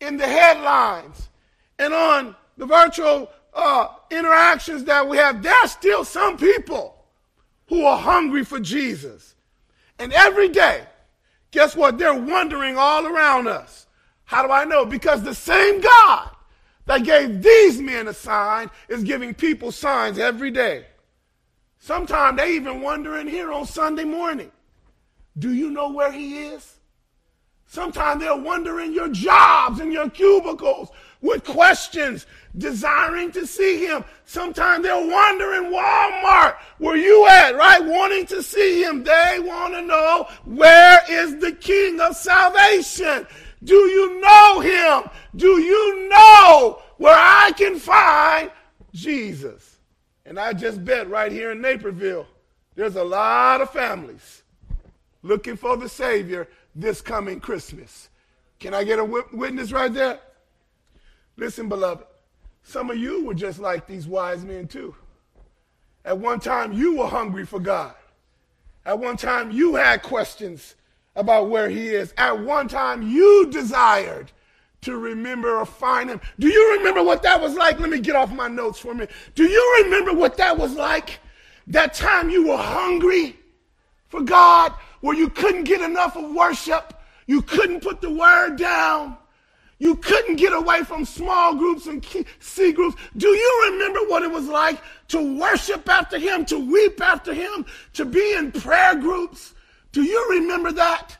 in 0.01 0.17
the 0.17 0.25
headlines 0.25 1.29
and 1.77 1.93
on 1.93 2.35
the 2.57 2.65
virtual 2.65 3.29
uh, 3.53 3.89
interactions 4.09 4.85
that 4.85 5.07
we 5.07 5.17
have. 5.17 5.43
There 5.43 5.53
are 5.53 5.67
still 5.67 6.03
some 6.03 6.35
people 6.35 6.95
who 7.67 7.85
are 7.85 7.99
hungry 7.99 8.43
for 8.43 8.59
Jesus. 8.59 9.35
And 9.99 10.13
every 10.13 10.49
day, 10.49 10.81
guess 11.51 11.75
what? 11.75 11.99
They're 11.99 12.11
wandering 12.15 12.75
all 12.75 13.05
around 13.05 13.47
us. 13.47 13.85
How 14.23 14.41
do 14.41 14.51
I 14.51 14.65
know? 14.65 14.83
Because 14.83 15.21
the 15.21 15.35
same 15.35 15.79
God 15.79 16.34
that 16.85 17.03
gave 17.03 17.41
these 17.41 17.81
men 17.81 18.07
a 18.07 18.13
sign 18.13 18.69
is 18.89 19.03
giving 19.03 19.33
people 19.33 19.71
signs 19.71 20.19
every 20.19 20.51
day. 20.51 20.85
Sometimes 21.79 22.37
they 22.37 22.55
even 22.55 22.81
wondering 22.81 23.27
here 23.27 23.51
on 23.51 23.65
Sunday 23.65 24.05
morning, 24.05 24.51
do 25.37 25.53
you 25.53 25.69
know 25.69 25.91
where 25.91 26.11
he 26.11 26.45
is? 26.45 26.75
Sometimes 27.67 28.21
they're 28.21 28.35
wondering 28.35 28.93
your 28.93 29.09
jobs 29.09 29.79
and 29.79 29.91
your 29.91 30.09
cubicles 30.09 30.89
with 31.21 31.43
questions, 31.43 32.25
desiring 32.57 33.31
to 33.31 33.45
see 33.47 33.85
him. 33.85 34.05
Sometimes 34.25 34.83
they're 34.83 34.95
wondering 34.95 35.71
Walmart, 35.71 36.55
where 36.77 36.95
you 36.95 37.27
at, 37.27 37.55
right? 37.55 37.83
Wanting 37.83 38.27
to 38.27 38.43
see 38.43 38.83
him. 38.83 39.03
They 39.03 39.39
want 39.41 39.73
to 39.73 39.81
know 39.81 40.27
where 40.45 41.01
is 41.09 41.37
the 41.37 41.51
King 41.51 41.99
of 41.99 42.15
salvation? 42.15 43.27
Do 43.63 43.75
you 43.75 44.21
know 44.21 44.59
him? 44.59 45.09
Do 45.35 45.59
you 45.59 46.04
can 47.55 47.79
find 47.79 48.51
Jesus? 48.93 49.77
And 50.25 50.39
I 50.39 50.53
just 50.53 50.83
bet 50.83 51.09
right 51.09 51.31
here 51.31 51.51
in 51.51 51.61
Naperville, 51.61 52.27
there's 52.75 52.95
a 52.95 53.03
lot 53.03 53.61
of 53.61 53.69
families 53.69 54.43
looking 55.21 55.55
for 55.55 55.77
the 55.77 55.89
Savior 55.89 56.47
this 56.75 57.01
coming 57.01 57.39
Christmas. 57.39 58.09
Can 58.59 58.73
I 58.73 58.83
get 58.83 58.99
a 58.99 59.05
witness 59.05 59.71
right 59.71 59.93
there? 59.93 60.19
Listen, 61.37 61.69
beloved, 61.69 62.05
some 62.63 62.89
of 62.89 62.97
you 62.97 63.25
were 63.25 63.33
just 63.33 63.59
like 63.59 63.87
these 63.87 64.07
wise 64.07 64.43
men 64.43 64.67
too. 64.67 64.95
At 66.03 66.17
one 66.17 66.39
time, 66.39 66.73
you 66.73 66.97
were 66.97 67.07
hungry 67.07 67.45
for 67.45 67.59
God. 67.59 67.93
At 68.85 68.99
one 68.99 69.17
time, 69.17 69.51
you 69.51 69.75
had 69.75 70.03
questions 70.03 70.75
about 71.15 71.49
where 71.49 71.69
He 71.69 71.89
is. 71.89 72.13
At 72.17 72.39
one 72.39 72.67
time, 72.67 73.01
you 73.01 73.47
desired 73.51 74.31
to 74.85 74.97
remember 74.97 75.57
or 75.57 75.65
find 75.65 76.09
Him. 76.09 76.21
Do 76.39 76.47
you 76.47 76.77
remember 76.77 77.03
what 77.03 77.21
that 77.23 77.41
was 77.41 77.55
like? 77.55 77.79
Let 77.79 77.89
me 77.89 77.99
get 77.99 78.15
off 78.15 78.31
my 78.31 78.47
notes 78.47 78.79
for 78.79 78.91
a 78.91 78.95
minute. 78.95 79.11
Do 79.35 79.43
you 79.43 79.83
remember 79.83 80.13
what 80.13 80.37
that 80.37 80.57
was 80.57 80.73
like? 80.73 81.19
That 81.67 81.93
time 81.93 82.29
you 82.29 82.47
were 82.47 82.57
hungry 82.57 83.35
for 84.07 84.21
God, 84.21 84.73
where 85.01 85.15
you 85.15 85.29
couldn't 85.29 85.63
get 85.63 85.81
enough 85.81 86.15
of 86.15 86.33
worship, 86.33 86.93
you 87.25 87.41
couldn't 87.41 87.81
put 87.81 88.01
the 88.01 88.11
word 88.11 88.57
down. 88.57 89.17
You 89.77 89.95
couldn't 89.95 90.37
get 90.37 90.53
away 90.53 90.83
from 90.83 91.03
small 91.03 91.55
groups 91.55 91.87
and 91.87 92.05
C 92.39 92.71
groups. 92.71 92.95
Do 93.17 93.27
you 93.27 93.71
remember 93.71 93.99
what 94.07 94.23
it 94.23 94.31
was 94.31 94.47
like 94.47 94.79
to 95.09 95.37
worship 95.37 95.89
after 95.89 96.17
him, 96.17 96.45
to 96.45 96.57
weep 96.57 97.01
after 97.01 97.33
him, 97.33 97.65
to 97.93 98.05
be 98.05 98.33
in 98.33 98.53
prayer 98.53 98.95
groups? 98.95 99.53
Do 99.91 100.03
you 100.03 100.29
remember 100.29 100.71
that? 100.71 101.17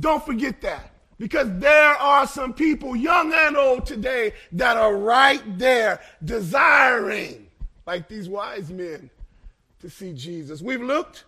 Don't 0.00 0.24
forget 0.24 0.60
that. 0.62 0.95
Because 1.18 1.48
there 1.58 1.94
are 1.94 2.26
some 2.26 2.52
people, 2.52 2.94
young 2.94 3.32
and 3.32 3.56
old 3.56 3.86
today, 3.86 4.32
that 4.52 4.76
are 4.76 4.96
right 4.96 5.42
there 5.58 6.00
desiring, 6.24 7.46
like 7.86 8.08
these 8.08 8.28
wise 8.28 8.70
men, 8.70 9.08
to 9.80 9.88
see 9.88 10.12
Jesus. 10.12 10.60
We've 10.60 10.82
looked 10.82 11.24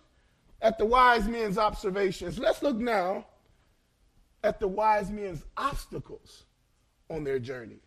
at 0.60 0.78
the 0.78 0.84
wise 0.84 1.26
men's 1.26 1.58
observations. 1.58 2.38
Let's 2.38 2.62
look 2.62 2.76
now 2.76 3.26
at 4.44 4.60
the 4.60 4.68
wise 4.68 5.10
men's 5.10 5.44
obstacles 5.56 6.44
on 7.08 7.24
their 7.24 7.38
journey. 7.38 7.80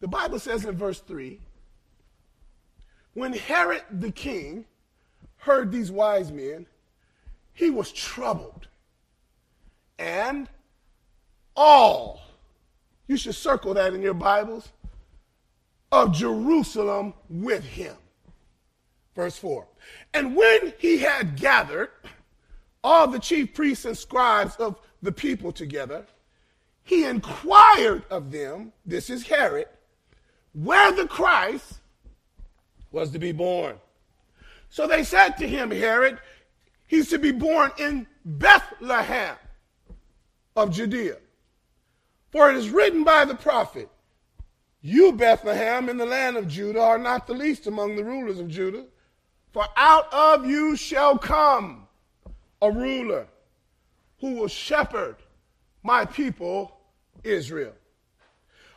The 0.00 0.08
Bible 0.08 0.38
says 0.38 0.64
in 0.64 0.76
verse 0.76 1.00
3 1.00 1.40
when 3.14 3.32
Herod 3.32 3.82
the 3.90 4.12
king 4.12 4.64
heard 5.38 5.72
these 5.72 5.90
wise 5.90 6.30
men, 6.30 6.66
he 7.52 7.70
was 7.70 7.90
troubled. 7.92 8.68
And 9.98 10.48
all, 11.56 12.20
you 13.06 13.16
should 13.16 13.34
circle 13.34 13.74
that 13.74 13.94
in 13.94 14.02
your 14.02 14.14
Bibles, 14.14 14.70
of 15.92 16.12
Jerusalem 16.12 17.14
with 17.28 17.64
him. 17.64 17.96
Verse 19.14 19.36
4. 19.36 19.66
And 20.14 20.36
when 20.36 20.72
he 20.78 20.98
had 20.98 21.36
gathered 21.36 21.90
all 22.82 23.06
the 23.06 23.18
chief 23.18 23.54
priests 23.54 23.84
and 23.84 23.96
scribes 23.96 24.56
of 24.56 24.76
the 25.02 25.12
people 25.12 25.52
together, 25.52 26.06
he 26.84 27.04
inquired 27.04 28.04
of 28.10 28.30
them, 28.30 28.72
this 28.86 29.10
is 29.10 29.26
Herod, 29.26 29.68
where 30.52 30.92
the 30.92 31.06
Christ 31.06 31.80
was 32.92 33.10
to 33.10 33.18
be 33.18 33.32
born. 33.32 33.76
So 34.68 34.86
they 34.86 35.04
said 35.04 35.30
to 35.38 35.48
him, 35.48 35.70
Herod, 35.70 36.18
he's 36.86 37.08
to 37.10 37.18
be 37.18 37.32
born 37.32 37.72
in 37.78 38.06
Bethlehem 38.24 39.36
of 40.56 40.70
Judea. 40.70 41.16
For 42.30 42.50
it 42.50 42.56
is 42.56 42.70
written 42.70 43.04
by 43.04 43.24
the 43.24 43.34
prophet, 43.34 43.88
You, 44.80 45.12
Bethlehem, 45.12 45.88
in 45.88 45.96
the 45.96 46.06
land 46.06 46.36
of 46.36 46.48
Judah, 46.48 46.80
are 46.80 46.98
not 46.98 47.26
the 47.26 47.34
least 47.34 47.66
among 47.66 47.96
the 47.96 48.04
rulers 48.04 48.38
of 48.38 48.48
Judah, 48.48 48.84
for 49.52 49.64
out 49.76 50.12
of 50.12 50.46
you 50.46 50.76
shall 50.76 51.18
come 51.18 51.88
a 52.62 52.70
ruler 52.70 53.26
who 54.20 54.34
will 54.34 54.48
shepherd 54.48 55.16
my 55.82 56.04
people 56.04 56.76
Israel. 57.24 57.72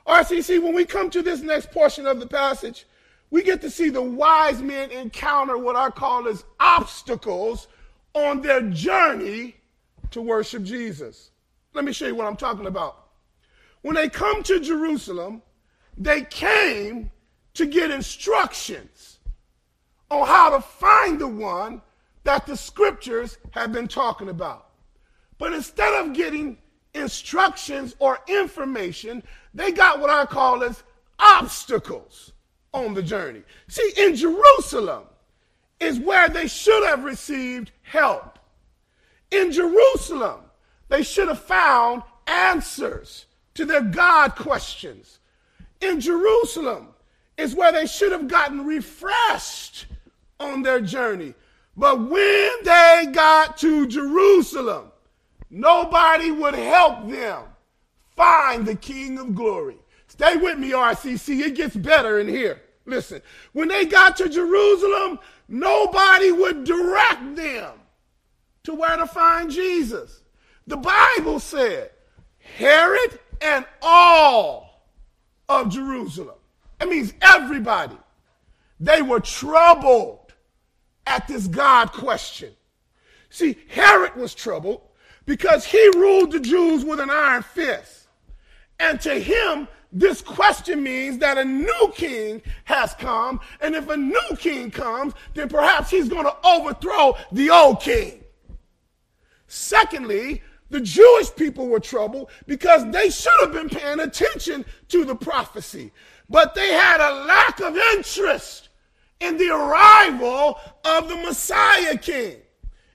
RCC, 0.07 0.61
when 0.61 0.73
we 0.73 0.85
come 0.85 1.09
to 1.11 1.21
this 1.21 1.41
next 1.41 1.71
portion 1.71 2.07
of 2.07 2.19
the 2.19 2.27
passage, 2.27 2.85
we 3.29 3.41
get 3.41 3.61
to 3.61 3.69
see 3.69 3.89
the 3.89 4.01
wise 4.01 4.61
men 4.61 4.91
encounter 4.91 5.57
what 5.57 5.75
I 5.75 5.89
call 5.89 6.27
as 6.27 6.43
obstacles 6.59 7.67
on 8.13 8.41
their 8.41 8.61
journey 8.61 9.55
to 10.11 10.21
worship 10.21 10.63
Jesus. 10.63 11.31
Let 11.73 11.85
me 11.85 11.93
show 11.93 12.07
you 12.07 12.15
what 12.15 12.27
I'm 12.27 12.35
talking 12.35 12.67
about. 12.67 13.02
When 13.83 13.95
they 13.95 14.09
come 14.09 14.41
to 14.43 14.59
Jerusalem, 14.59 15.43
they 15.97 16.21
came 16.21 17.11
to 17.53 17.65
get 17.65 17.91
instructions 17.91 19.19
on 20.09 20.25
how 20.25 20.49
to 20.49 20.61
find 20.61 21.19
the 21.19 21.27
one 21.27 21.81
that 22.23 22.47
the 22.47 22.57
scriptures 22.57 23.37
have 23.51 23.71
been 23.71 23.87
talking 23.87 24.29
about. 24.29 24.69
But 25.37 25.53
instead 25.53 25.93
of 25.93 26.13
getting 26.13 26.57
instructions 26.93 27.95
or 27.99 28.19
information, 28.27 29.21
they 29.53 29.71
got 29.71 29.99
what 29.99 30.09
I 30.09 30.25
call 30.25 30.63
as 30.63 30.81
obstacles 31.19 32.31
on 32.73 32.93
the 32.93 33.03
journey. 33.03 33.43
See, 33.67 33.91
in 33.97 34.15
Jerusalem 34.15 35.03
is 35.81 35.99
where 35.99 36.29
they 36.29 36.47
should 36.47 36.87
have 36.87 37.03
received 37.03 37.71
help. 37.81 38.39
In 39.29 39.51
Jerusalem, 39.51 40.39
they 40.87 41.03
should 41.03 41.27
have 41.27 41.41
found 41.41 42.03
answers 42.27 43.25
to 43.55 43.65
their 43.65 43.81
God 43.81 44.35
questions. 44.35 45.19
In 45.81 45.99
Jerusalem 45.99 46.89
is 47.37 47.55
where 47.55 47.71
they 47.71 47.85
should 47.85 48.11
have 48.11 48.27
gotten 48.27 48.65
refreshed 48.65 49.87
on 50.39 50.61
their 50.61 50.79
journey. 50.79 51.33
But 51.75 51.99
when 51.99 52.51
they 52.63 53.07
got 53.11 53.57
to 53.57 53.87
Jerusalem, 53.87 54.91
Nobody 55.55 56.31
would 56.31 56.55
help 56.55 57.07
them 57.07 57.43
find 58.15 58.65
the 58.65 58.75
King 58.75 59.19
of 59.19 59.35
Glory. 59.35 59.77
Stay 60.07 60.35
with 60.35 60.57
me, 60.57 60.71
RCC. 60.71 61.45
It 61.45 61.55
gets 61.55 61.75
better 61.75 62.19
in 62.19 62.27
here. 62.27 62.59
Listen, 62.87 63.21
when 63.51 63.67
they 63.67 63.85
got 63.85 64.17
to 64.17 64.27
Jerusalem, 64.27 65.19
nobody 65.47 66.31
would 66.31 66.63
direct 66.63 67.35
them 67.35 67.71
to 68.63 68.73
where 68.73 68.97
to 68.97 69.05
find 69.05 69.51
Jesus. 69.51 70.23
The 70.65 70.77
Bible 70.77 71.39
said 71.39 71.91
Herod 72.39 73.19
and 73.43 73.65
all 73.81 74.87
of 75.49 75.69
Jerusalem. 75.69 76.35
That 76.79 76.89
means 76.89 77.13
everybody. 77.21 77.97
They 78.79 79.01
were 79.01 79.19
troubled 79.19 80.33
at 81.05 81.27
this 81.27 81.47
God 81.47 81.91
question. 81.91 82.53
See, 83.29 83.57
Herod 83.67 84.15
was 84.15 84.33
troubled 84.33 84.81
because 85.25 85.65
he 85.65 85.85
ruled 85.95 86.31
the 86.31 86.39
Jews 86.39 86.85
with 86.85 86.99
an 86.99 87.09
iron 87.09 87.43
fist. 87.43 88.07
And 88.79 88.99
to 89.01 89.19
him, 89.19 89.67
this 89.91 90.21
question 90.21 90.81
means 90.81 91.19
that 91.19 91.37
a 91.37 91.45
new 91.45 91.93
king 91.93 92.41
has 92.63 92.93
come. 92.95 93.39
And 93.61 93.75
if 93.75 93.87
a 93.89 93.97
new 93.97 94.37
king 94.37 94.71
comes, 94.71 95.13
then 95.33 95.49
perhaps 95.49 95.91
he's 95.91 96.09
going 96.09 96.25
to 96.25 96.35
overthrow 96.45 97.15
the 97.31 97.49
old 97.51 97.79
king. 97.79 98.23
Secondly, 99.47 100.41
the 100.69 100.81
Jewish 100.81 101.33
people 101.35 101.67
were 101.67 101.79
troubled 101.79 102.29
because 102.47 102.89
they 102.91 103.09
should 103.09 103.39
have 103.41 103.53
been 103.53 103.69
paying 103.69 103.99
attention 103.99 104.65
to 104.89 105.05
the 105.05 105.15
prophecy. 105.15 105.91
But 106.29 106.55
they 106.55 106.73
had 106.73 106.99
a 106.99 107.25
lack 107.25 107.59
of 107.59 107.77
interest 107.77 108.69
in 109.19 109.37
the 109.37 109.49
arrival 109.49 110.59
of 110.83 111.07
the 111.07 111.17
Messiah 111.17 111.97
king. 111.97 112.37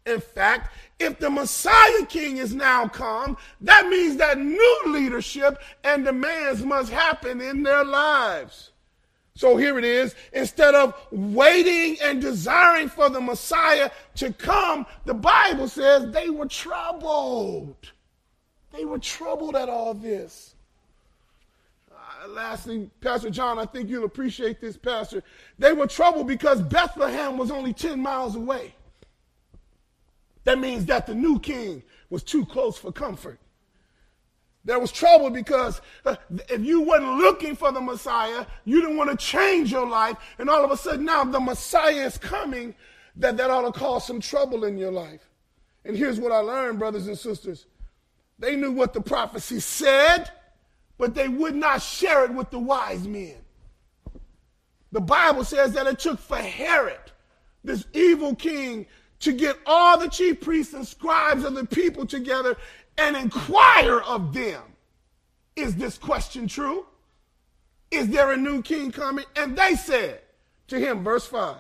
In 0.06 0.20
fact, 0.20 0.72
if 0.98 1.18
the 1.18 1.30
Messiah 1.30 2.06
King 2.06 2.38
is 2.38 2.54
now 2.54 2.88
come, 2.88 3.36
that 3.60 3.88
means 3.88 4.16
that 4.16 4.38
new 4.38 4.82
leadership 4.86 5.60
and 5.84 6.04
demands 6.04 6.64
must 6.64 6.90
happen 6.90 7.40
in 7.40 7.62
their 7.62 7.84
lives. 7.84 8.70
So 9.38 9.56
here 9.56 9.78
it 9.78 9.84
is. 9.84 10.16
Instead 10.32 10.74
of 10.74 11.00
waiting 11.12 11.96
and 12.02 12.20
desiring 12.20 12.88
for 12.88 13.08
the 13.08 13.20
Messiah 13.20 13.88
to 14.16 14.32
come, 14.32 14.84
the 15.04 15.14
Bible 15.14 15.68
says 15.68 16.10
they 16.10 16.28
were 16.28 16.46
troubled. 16.46 17.76
They 18.72 18.84
were 18.84 18.98
troubled 18.98 19.54
at 19.54 19.68
all 19.68 19.94
this. 19.94 20.56
Uh, 21.88 22.26
lastly, 22.30 22.90
Pastor 23.00 23.30
John, 23.30 23.60
I 23.60 23.64
think 23.64 23.88
you'll 23.88 24.06
appreciate 24.06 24.60
this, 24.60 24.76
Pastor. 24.76 25.22
They 25.56 25.72
were 25.72 25.86
troubled 25.86 26.26
because 26.26 26.60
Bethlehem 26.60 27.38
was 27.38 27.52
only 27.52 27.72
10 27.72 28.00
miles 28.00 28.34
away. 28.34 28.74
That 30.42 30.58
means 30.58 30.84
that 30.86 31.06
the 31.06 31.14
new 31.14 31.38
king 31.38 31.84
was 32.10 32.24
too 32.24 32.44
close 32.44 32.76
for 32.76 32.90
comfort. 32.90 33.38
There 34.68 34.78
was 34.78 34.92
trouble 34.92 35.30
because 35.30 35.80
uh, 36.04 36.16
if 36.50 36.60
you 36.60 36.82
weren't 36.82 37.16
looking 37.16 37.56
for 37.56 37.72
the 37.72 37.80
Messiah, 37.80 38.44
you 38.66 38.82
didn't 38.82 38.98
want 38.98 39.08
to 39.08 39.16
change 39.16 39.72
your 39.72 39.88
life, 39.88 40.18
and 40.38 40.50
all 40.50 40.62
of 40.62 40.70
a 40.70 40.76
sudden 40.76 41.06
now 41.06 41.24
the 41.24 41.40
Messiah 41.40 42.04
is 42.04 42.18
coming, 42.18 42.74
that 43.16 43.38
that 43.38 43.50
ought 43.50 43.62
to 43.62 43.72
cause 43.72 44.06
some 44.06 44.20
trouble 44.20 44.64
in 44.64 44.76
your 44.76 44.92
life. 44.92 45.30
And 45.86 45.96
here's 45.96 46.20
what 46.20 46.32
I 46.32 46.40
learned, 46.40 46.78
brothers 46.78 47.06
and 47.06 47.18
sisters. 47.18 47.64
They 48.38 48.56
knew 48.56 48.70
what 48.70 48.92
the 48.92 49.00
prophecy 49.00 49.58
said, 49.58 50.30
but 50.98 51.14
they 51.14 51.28
would 51.28 51.54
not 51.54 51.80
share 51.80 52.26
it 52.26 52.34
with 52.34 52.50
the 52.50 52.58
wise 52.58 53.08
men. 53.08 53.36
The 54.92 55.00
Bible 55.00 55.44
says 55.44 55.72
that 55.72 55.86
it 55.86 55.98
took 55.98 56.18
for 56.18 56.36
Herod, 56.36 57.10
this 57.64 57.86
evil 57.94 58.34
king, 58.34 58.84
to 59.20 59.32
get 59.32 59.56
all 59.64 59.98
the 59.98 60.08
chief 60.08 60.42
priests 60.42 60.74
and 60.74 60.86
scribes 60.86 61.44
of 61.44 61.54
the 61.54 61.64
people 61.64 62.04
together 62.04 62.58
and 62.98 63.16
inquire 63.16 64.00
of 64.00 64.34
them 64.34 64.62
Is 65.56 65.76
this 65.76 65.96
question 65.96 66.46
true? 66.46 66.86
Is 67.90 68.08
there 68.08 68.32
a 68.32 68.36
new 68.36 68.60
king 68.62 68.92
coming? 68.92 69.24
And 69.34 69.56
they 69.56 69.74
said 69.74 70.20
to 70.66 70.78
him, 70.78 71.02
verse 71.02 71.24
5, 71.26 71.56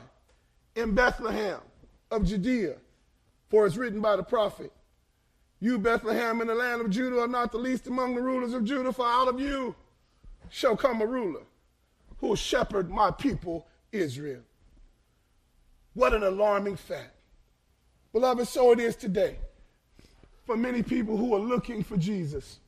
in 0.76 0.94
Bethlehem 0.94 1.60
of 2.10 2.24
Judea, 2.24 2.76
for 3.48 3.66
it's 3.66 3.76
written 3.76 4.00
by 4.00 4.16
the 4.16 4.22
prophet, 4.22 4.70
You, 5.58 5.78
Bethlehem, 5.78 6.42
in 6.42 6.48
the 6.48 6.54
land 6.54 6.82
of 6.82 6.90
Judah, 6.90 7.20
are 7.20 7.28
not 7.28 7.50
the 7.50 7.58
least 7.58 7.86
among 7.86 8.14
the 8.14 8.20
rulers 8.20 8.52
of 8.52 8.64
Judah, 8.64 8.92
for 8.92 9.06
out 9.06 9.28
of 9.28 9.40
you 9.40 9.74
shall 10.50 10.76
come 10.76 11.00
a 11.00 11.06
ruler 11.06 11.42
who 12.18 12.28
will 12.28 12.36
shepherd 12.36 12.90
my 12.90 13.10
people 13.10 13.66
Israel. 13.90 14.42
What 15.94 16.12
an 16.12 16.22
alarming 16.22 16.76
fact. 16.76 17.14
Beloved, 18.12 18.46
so 18.46 18.72
it 18.72 18.80
is 18.80 18.96
today 18.96 19.38
for 20.48 20.56
many 20.56 20.82
people 20.82 21.18
who 21.18 21.34
are 21.34 21.40
looking 21.40 21.82
for 21.82 21.98
Jesus. 21.98 22.58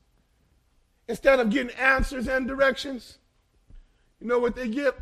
Instead 1.08 1.40
of 1.40 1.48
getting 1.48 1.74
answers 1.76 2.28
and 2.28 2.46
directions, 2.46 3.16
you 4.20 4.26
know 4.26 4.38
what 4.38 4.54
they 4.54 4.68
get? 4.68 4.94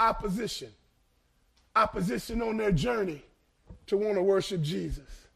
Opposition. 0.00 0.72
Opposition 1.76 2.42
on 2.42 2.56
their 2.56 2.72
journey 2.72 3.22
to 3.86 3.96
want 3.96 4.16
to 4.16 4.22
worship 4.22 4.62
Jesus. 4.62 5.28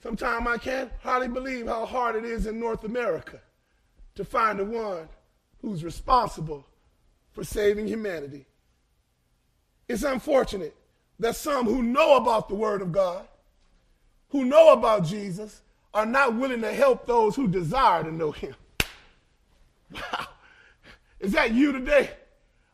Sometimes 0.00 0.46
I 0.46 0.58
can't 0.58 0.92
hardly 1.02 1.26
believe 1.26 1.66
how 1.66 1.84
hard 1.84 2.14
it 2.14 2.24
is 2.24 2.46
in 2.46 2.60
North 2.60 2.84
America 2.84 3.40
to 4.14 4.24
find 4.24 4.60
the 4.60 4.66
one 4.66 5.08
who's 5.62 5.82
responsible 5.82 6.64
for 7.32 7.42
saving 7.42 7.88
humanity. 7.88 8.46
It's 9.88 10.04
unfortunate 10.04 10.76
that 11.18 11.34
some 11.34 11.66
who 11.66 11.82
know 11.82 12.14
about 12.14 12.48
the 12.48 12.54
Word 12.54 12.82
of 12.82 12.92
God, 12.92 13.26
who 14.28 14.44
know 14.44 14.72
about 14.72 15.04
Jesus, 15.04 15.62
are 15.98 16.06
not 16.06 16.36
willing 16.36 16.60
to 16.60 16.72
help 16.72 17.06
those 17.06 17.34
who 17.34 17.48
desire 17.48 18.04
to 18.04 18.12
know 18.12 18.30
him. 18.30 18.54
Wow. 19.92 20.28
Is 21.18 21.32
that 21.32 21.52
you 21.52 21.72
today? 21.72 22.10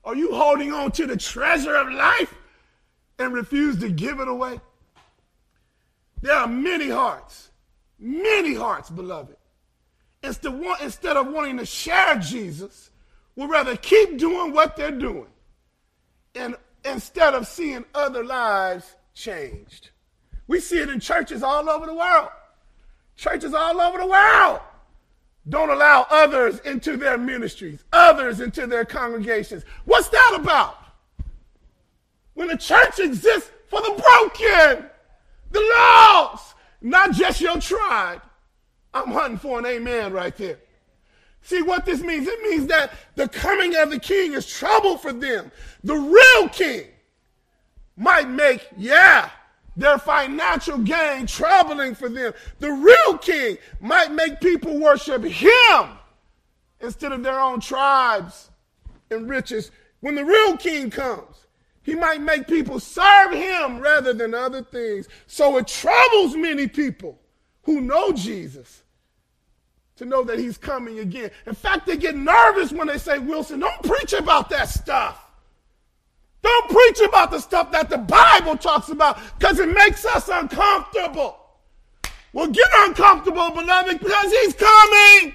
Are 0.04 0.14
you 0.14 0.34
holding 0.34 0.72
on 0.74 0.92
to 0.92 1.06
the 1.06 1.16
treasure 1.16 1.74
of 1.74 1.90
life 1.90 2.34
and 3.18 3.32
refuse 3.32 3.78
to 3.78 3.88
give 3.88 4.20
it 4.20 4.28
away? 4.28 4.60
There 6.20 6.34
are 6.34 6.46
many 6.46 6.90
hearts, 6.90 7.50
many 7.98 8.54
hearts, 8.54 8.90
beloved. 8.90 9.36
Instead 10.22 11.16
of 11.16 11.28
wanting 11.28 11.56
to 11.56 11.64
share 11.64 12.16
Jesus, 12.16 12.90
would 13.36 13.48
rather 13.48 13.76
keep 13.76 14.18
doing 14.18 14.52
what 14.52 14.76
they're 14.76 14.90
doing 14.90 15.28
and 16.34 16.56
instead 16.84 17.34
of 17.34 17.46
seeing 17.46 17.86
other 17.94 18.22
lives 18.22 18.96
changed. 19.14 19.90
We 20.46 20.60
see 20.60 20.78
it 20.80 20.90
in 20.90 21.00
churches 21.00 21.42
all 21.42 21.70
over 21.70 21.86
the 21.86 21.94
world. 21.94 22.28
Churches 23.16 23.54
all 23.54 23.80
over 23.80 23.98
the 23.98 24.06
world 24.06 24.60
don't 25.48 25.70
allow 25.70 26.06
others 26.10 26.58
into 26.60 26.96
their 26.96 27.18
ministries, 27.18 27.84
others 27.92 28.40
into 28.40 28.66
their 28.66 28.84
congregations. 28.84 29.64
What's 29.84 30.08
that 30.08 30.38
about? 30.40 30.78
When 32.32 32.48
the 32.48 32.56
church 32.56 32.98
exists 32.98 33.50
for 33.68 33.80
the 33.80 33.90
broken, 33.90 34.86
the 35.50 35.74
lost, 35.76 36.54
not 36.80 37.12
just 37.12 37.40
your 37.40 37.60
tribe. 37.60 38.22
I'm 38.92 39.10
hunting 39.10 39.38
for 39.38 39.58
an 39.58 39.66
amen 39.66 40.12
right 40.12 40.36
there. 40.36 40.58
See 41.42 41.60
what 41.60 41.84
this 41.84 42.00
means? 42.00 42.26
It 42.26 42.42
means 42.42 42.66
that 42.68 42.92
the 43.16 43.28
coming 43.28 43.76
of 43.76 43.90
the 43.90 44.00
king 44.00 44.32
is 44.32 44.46
trouble 44.46 44.96
for 44.96 45.12
them. 45.12 45.52
The 45.82 45.94
real 45.94 46.48
king 46.48 46.86
might 47.96 48.28
make, 48.28 48.66
yeah, 48.78 49.28
their 49.76 49.98
financial 49.98 50.78
gain 50.78 51.26
troubling 51.26 51.94
for 51.94 52.08
them. 52.08 52.32
The 52.58 52.70
real 52.70 53.18
king 53.18 53.58
might 53.80 54.12
make 54.12 54.40
people 54.40 54.78
worship 54.78 55.24
him 55.24 55.88
instead 56.80 57.12
of 57.12 57.22
their 57.22 57.40
own 57.40 57.60
tribes 57.60 58.50
and 59.10 59.28
riches. 59.28 59.70
When 60.00 60.14
the 60.14 60.24
real 60.24 60.56
king 60.56 60.90
comes, 60.90 61.46
he 61.82 61.94
might 61.94 62.20
make 62.22 62.46
people 62.46 62.80
serve 62.80 63.32
him 63.32 63.78
rather 63.78 64.12
than 64.12 64.34
other 64.34 64.62
things. 64.62 65.08
So 65.26 65.56
it 65.58 65.66
troubles 65.66 66.36
many 66.36 66.66
people 66.66 67.18
who 67.62 67.80
know 67.80 68.12
Jesus 68.12 68.82
to 69.96 70.04
know 70.04 70.24
that 70.24 70.38
he's 70.38 70.58
coming 70.58 70.98
again. 70.98 71.30
In 71.46 71.54
fact, 71.54 71.86
they 71.86 71.96
get 71.96 72.16
nervous 72.16 72.72
when 72.72 72.88
they 72.88 72.98
say, 72.98 73.18
Wilson, 73.18 73.60
don't 73.60 73.82
preach 73.82 74.12
about 74.12 74.50
that 74.50 74.68
stuff. 74.68 75.23
Don't 76.44 76.68
preach 76.68 77.00
about 77.00 77.30
the 77.30 77.40
stuff 77.40 77.72
that 77.72 77.88
the 77.88 77.96
Bible 77.96 78.58
talks 78.58 78.90
about 78.90 79.18
because 79.38 79.58
it 79.58 79.68
makes 79.68 80.04
us 80.04 80.28
uncomfortable. 80.28 81.38
Well, 82.34 82.48
get 82.48 82.68
uncomfortable, 82.80 83.50
beloved, 83.50 83.98
because 83.98 84.30
he's 84.30 84.52
coming. 84.52 85.34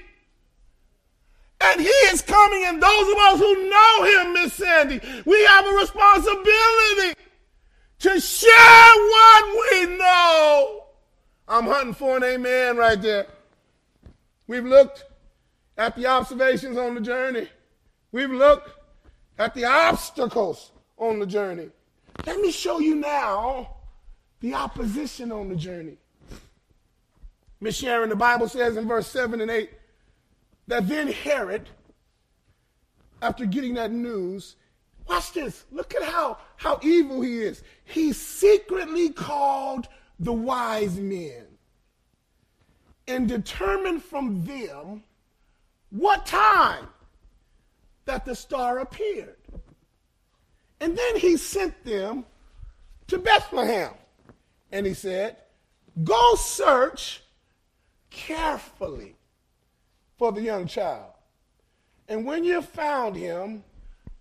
And 1.61 1.81
he 1.81 1.87
is 1.87 2.21
coming, 2.21 2.63
and 2.65 2.81
those 2.81 3.11
of 3.11 3.17
us 3.17 3.39
who 3.39 3.69
know 3.69 4.03
him, 4.03 4.33
Miss 4.33 4.53
Sandy, 4.53 5.01
we 5.25 5.43
have 5.45 5.65
a 5.65 5.71
responsibility 5.71 7.19
to 7.99 8.19
share 8.19 8.93
what 8.95 9.71
we 9.71 9.97
know. 9.97 10.83
I'm 11.47 11.65
hunting 11.65 11.93
for 11.95 12.17
an 12.17 12.23
amen 12.23 12.77
right 12.77 13.01
there. 13.01 13.25
We've 14.45 14.63
looked 14.63 15.05
at 15.75 15.95
the 15.95 16.05
observations 16.05 16.77
on 16.77 16.93
the 16.93 17.01
journey. 17.01 17.49
We've 18.11 18.29
looked 18.29 18.69
at 19.39 19.55
the 19.55 19.65
obstacles 19.65 20.71
on 20.99 21.19
the 21.19 21.25
journey. 21.25 21.69
Let 22.25 22.39
me 22.39 22.51
show 22.51 22.79
you 22.79 22.95
now 22.95 23.75
the 24.41 24.53
opposition 24.53 25.31
on 25.31 25.49
the 25.49 25.55
journey. 25.55 25.97
Miss 27.61 27.77
Sharon, 27.77 28.09
the 28.09 28.15
Bible 28.15 28.47
says 28.47 28.77
in 28.77 28.87
verse 28.87 29.07
7 29.07 29.41
and 29.41 29.49
8 29.49 29.69
that 30.67 30.87
then 30.87 31.07
Herod, 31.07 31.67
after 33.21 33.45
getting 33.45 33.73
that 33.73 33.91
news, 33.91 34.55
watch 35.07 35.33
this. 35.33 35.65
Look 35.71 35.95
at 35.95 36.03
how, 36.03 36.37
how 36.57 36.79
evil 36.83 37.21
he 37.21 37.39
is. 37.39 37.63
He 37.85 38.13
secretly 38.13 39.09
called 39.09 39.87
the 40.19 40.33
wise 40.33 40.97
men 40.97 41.45
and 43.07 43.27
determined 43.27 44.03
from 44.03 44.45
them 44.45 45.03
what 45.89 46.25
time 46.25 46.87
that 48.05 48.25
the 48.25 48.35
star 48.35 48.79
appeared. 48.79 49.38
And 50.81 50.97
then 50.97 51.17
he 51.17 51.37
sent 51.37 51.83
them 51.83 52.25
to 53.07 53.17
Bethlehem. 53.17 53.91
And 54.71 54.85
he 54.85 54.93
said, 54.93 55.37
Go 56.03 56.35
search 56.35 57.21
carefully 58.09 59.15
for 60.17 60.31
the 60.31 60.41
young 60.41 60.67
child. 60.67 61.11
And 62.07 62.25
when 62.25 62.43
you 62.43 62.61
found 62.61 63.15
him, 63.15 63.63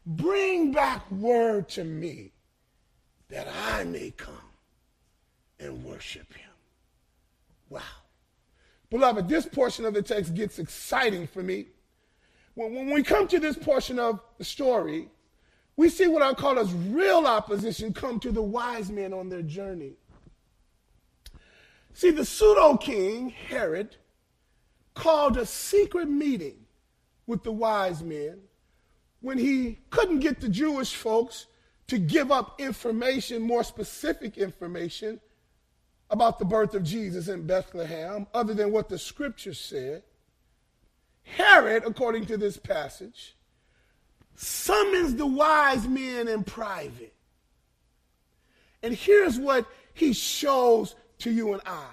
bring 0.04 0.72
back 0.72 1.10
word 1.10 1.68
to 1.70 1.84
me 1.84 2.32
that 3.28 3.48
I 3.70 3.84
may 3.84 4.10
come 4.10 4.34
and 5.60 5.84
worship 5.84 6.32
him. 6.32 6.50
Wow. 7.68 7.82
Beloved, 8.90 9.28
this 9.28 9.46
portion 9.46 9.84
of 9.84 9.94
the 9.94 10.02
text 10.02 10.34
gets 10.34 10.58
exciting 10.58 11.26
for 11.26 11.42
me. 11.42 11.66
When, 12.54 12.74
when 12.74 12.90
we 12.90 13.02
come 13.02 13.28
to 13.28 13.38
this 13.38 13.56
portion 13.56 13.98
of 13.98 14.20
the 14.38 14.44
story, 14.44 15.08
we 15.78 15.88
see 15.88 16.08
what 16.08 16.22
I 16.22 16.34
call 16.34 16.58
as 16.58 16.72
real 16.72 17.24
opposition 17.24 17.94
come 17.94 18.18
to 18.20 18.32
the 18.32 18.42
wise 18.42 18.90
men 18.90 19.14
on 19.14 19.28
their 19.28 19.42
journey. 19.42 19.92
See, 21.94 22.10
the 22.10 22.24
pseudo 22.24 22.76
king, 22.76 23.28
Herod, 23.28 23.94
called 24.94 25.36
a 25.36 25.46
secret 25.46 26.08
meeting 26.08 26.66
with 27.28 27.44
the 27.44 27.52
wise 27.52 28.02
men 28.02 28.40
when 29.20 29.38
he 29.38 29.78
couldn't 29.90 30.18
get 30.18 30.40
the 30.40 30.48
Jewish 30.48 30.96
folks 30.96 31.46
to 31.86 31.96
give 31.96 32.32
up 32.32 32.60
information, 32.60 33.40
more 33.40 33.62
specific 33.62 34.36
information 34.36 35.20
about 36.10 36.40
the 36.40 36.44
birth 36.44 36.74
of 36.74 36.82
Jesus 36.82 37.28
in 37.28 37.46
Bethlehem, 37.46 38.26
other 38.34 38.52
than 38.52 38.72
what 38.72 38.88
the 38.88 38.98
scriptures 38.98 39.60
said, 39.60 40.02
Herod, 41.22 41.84
according 41.86 42.26
to 42.26 42.36
this 42.36 42.56
passage, 42.56 43.36
summons 44.38 45.16
the 45.16 45.26
wise 45.26 45.88
men 45.88 46.28
in 46.28 46.44
private. 46.44 47.12
And 48.84 48.94
here's 48.94 49.36
what 49.36 49.66
he 49.94 50.12
shows 50.12 50.94
to 51.18 51.30
you 51.30 51.52
and 51.54 51.62
I 51.66 51.88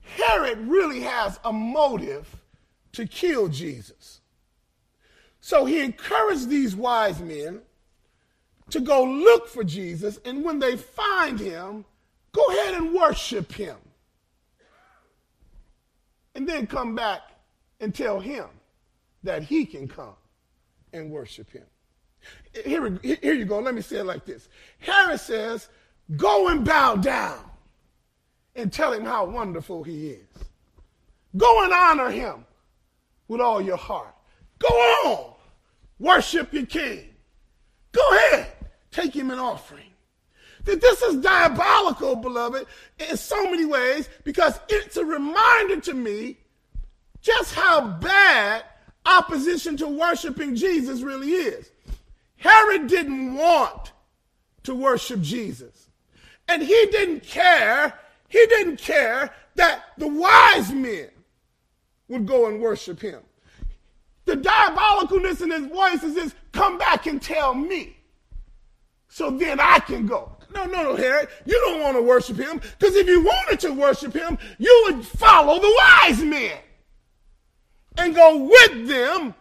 Herod 0.00 0.58
really 0.66 1.00
has 1.02 1.38
a 1.44 1.52
motive 1.52 2.34
to 2.92 3.06
kill 3.06 3.46
Jesus. 3.46 4.20
So 5.40 5.64
he 5.64 5.80
encouraged 5.80 6.48
these 6.48 6.74
wise 6.74 7.20
men 7.20 7.60
to 8.70 8.80
go 8.80 9.04
look 9.04 9.46
for 9.48 9.62
Jesus, 9.62 10.18
and 10.24 10.44
when 10.44 10.58
they 10.58 10.76
find 10.76 11.38
him, 11.38 11.84
go 12.32 12.44
ahead 12.46 12.74
and 12.74 12.92
worship 12.92 13.52
him. 13.52 13.76
And 16.34 16.48
then 16.48 16.66
come 16.66 16.94
back 16.94 17.20
and 17.80 17.94
tell 17.94 18.18
him 18.18 18.46
that 19.22 19.44
he 19.44 19.64
can 19.64 19.86
come 19.86 20.16
and 20.92 21.10
worship 21.10 21.50
him. 21.50 21.64
Here, 22.64 22.98
here 23.02 23.34
you 23.34 23.44
go. 23.44 23.60
Let 23.60 23.74
me 23.74 23.82
say 23.82 23.98
it 23.98 24.06
like 24.06 24.24
this 24.24 24.48
Herod 24.78 25.20
says, 25.20 25.68
Go 26.16 26.48
and 26.48 26.64
bow 26.64 26.96
down 26.96 27.38
and 28.54 28.72
tell 28.72 28.92
him 28.92 29.04
how 29.04 29.26
wonderful 29.26 29.84
he 29.84 30.08
is. 30.08 30.44
Go 31.36 31.64
and 31.64 31.72
honor 31.72 32.10
him 32.10 32.44
with 33.28 33.40
all 33.40 33.60
your 33.60 33.76
heart. 33.76 34.14
Go 34.58 34.68
on, 34.68 35.34
worship 35.98 36.52
your 36.52 36.66
king. 36.66 37.04
Go 37.92 38.16
ahead, 38.16 38.52
take 38.90 39.14
him 39.14 39.30
an 39.30 39.38
offering. 39.38 39.84
That 40.64 40.80
this 40.80 41.00
is 41.02 41.22
diabolical, 41.22 42.16
beloved, 42.16 42.66
in 42.98 43.16
so 43.16 43.44
many 43.44 43.64
ways, 43.64 44.08
because 44.24 44.58
it's 44.68 44.96
a 44.96 45.04
reminder 45.04 45.80
to 45.82 45.94
me 45.94 46.38
just 47.20 47.54
how 47.54 47.80
bad 47.86 48.64
opposition 49.08 49.76
to 49.78 49.88
worshiping 49.88 50.54
Jesus 50.54 51.00
really 51.00 51.30
is. 51.30 51.70
Herod 52.36 52.86
didn't 52.86 53.34
want 53.34 53.92
to 54.64 54.74
worship 54.74 55.20
Jesus. 55.20 55.88
And 56.46 56.62
he 56.62 56.86
didn't 56.90 57.22
care, 57.22 57.98
he 58.28 58.46
didn't 58.46 58.78
care 58.78 59.30
that 59.56 59.82
the 59.98 60.08
wise 60.08 60.70
men 60.72 61.08
would 62.08 62.26
go 62.26 62.46
and 62.46 62.60
worship 62.60 63.00
him. 63.00 63.20
The 64.24 64.36
diabolicalness 64.36 65.42
in 65.42 65.50
his 65.50 65.66
voice 65.66 66.02
is 66.02 66.14
this 66.14 66.34
come 66.52 66.78
back 66.78 67.06
and 67.06 67.20
tell 67.20 67.54
me. 67.54 67.96
So 69.08 69.30
then 69.30 69.58
I 69.58 69.78
can 69.80 70.06
go. 70.06 70.36
No, 70.54 70.64
no, 70.66 70.82
no, 70.82 70.96
Herod. 70.96 71.28
You 71.44 71.60
don't 71.66 71.82
want 71.82 71.96
to 71.96 72.02
worship 72.02 72.36
him 72.36 72.60
because 72.78 72.94
if 72.94 73.06
you 73.06 73.22
wanted 73.22 73.60
to 73.60 73.72
worship 73.72 74.14
him, 74.14 74.38
you 74.58 74.82
would 74.86 75.04
follow 75.04 75.58
the 75.58 75.74
wise 75.78 76.22
men 76.22 76.58
and 77.98 78.14
go 78.14 78.36
with 78.36 78.88
them 78.88 79.34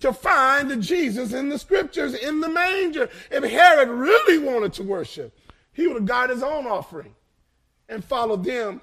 to 0.00 0.12
find 0.12 0.70
the 0.70 0.76
Jesus 0.76 1.32
in 1.32 1.48
the 1.48 1.58
scriptures 1.58 2.14
in 2.14 2.40
the 2.40 2.48
manger. 2.48 3.08
If 3.30 3.44
Herod 3.44 3.88
really 3.88 4.38
wanted 4.38 4.72
to 4.74 4.82
worship, 4.82 5.38
he 5.72 5.86
would 5.86 5.96
have 5.96 6.06
got 6.06 6.30
his 6.30 6.42
own 6.42 6.66
offering 6.66 7.14
and 7.88 8.04
followed 8.04 8.44
them 8.44 8.82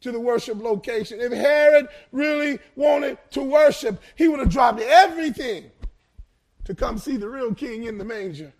to 0.00 0.12
the 0.12 0.20
worship 0.20 0.62
location. 0.62 1.20
If 1.20 1.32
Herod 1.32 1.88
really 2.12 2.58
wanted 2.76 3.18
to 3.30 3.42
worship, 3.42 4.00
he 4.14 4.28
would 4.28 4.40
have 4.40 4.50
dropped 4.50 4.80
everything 4.80 5.70
to 6.64 6.74
come 6.74 6.98
see 6.98 7.16
the 7.16 7.28
real 7.28 7.54
king 7.54 7.84
in 7.84 7.96
the 7.96 8.04
manger. 8.04 8.52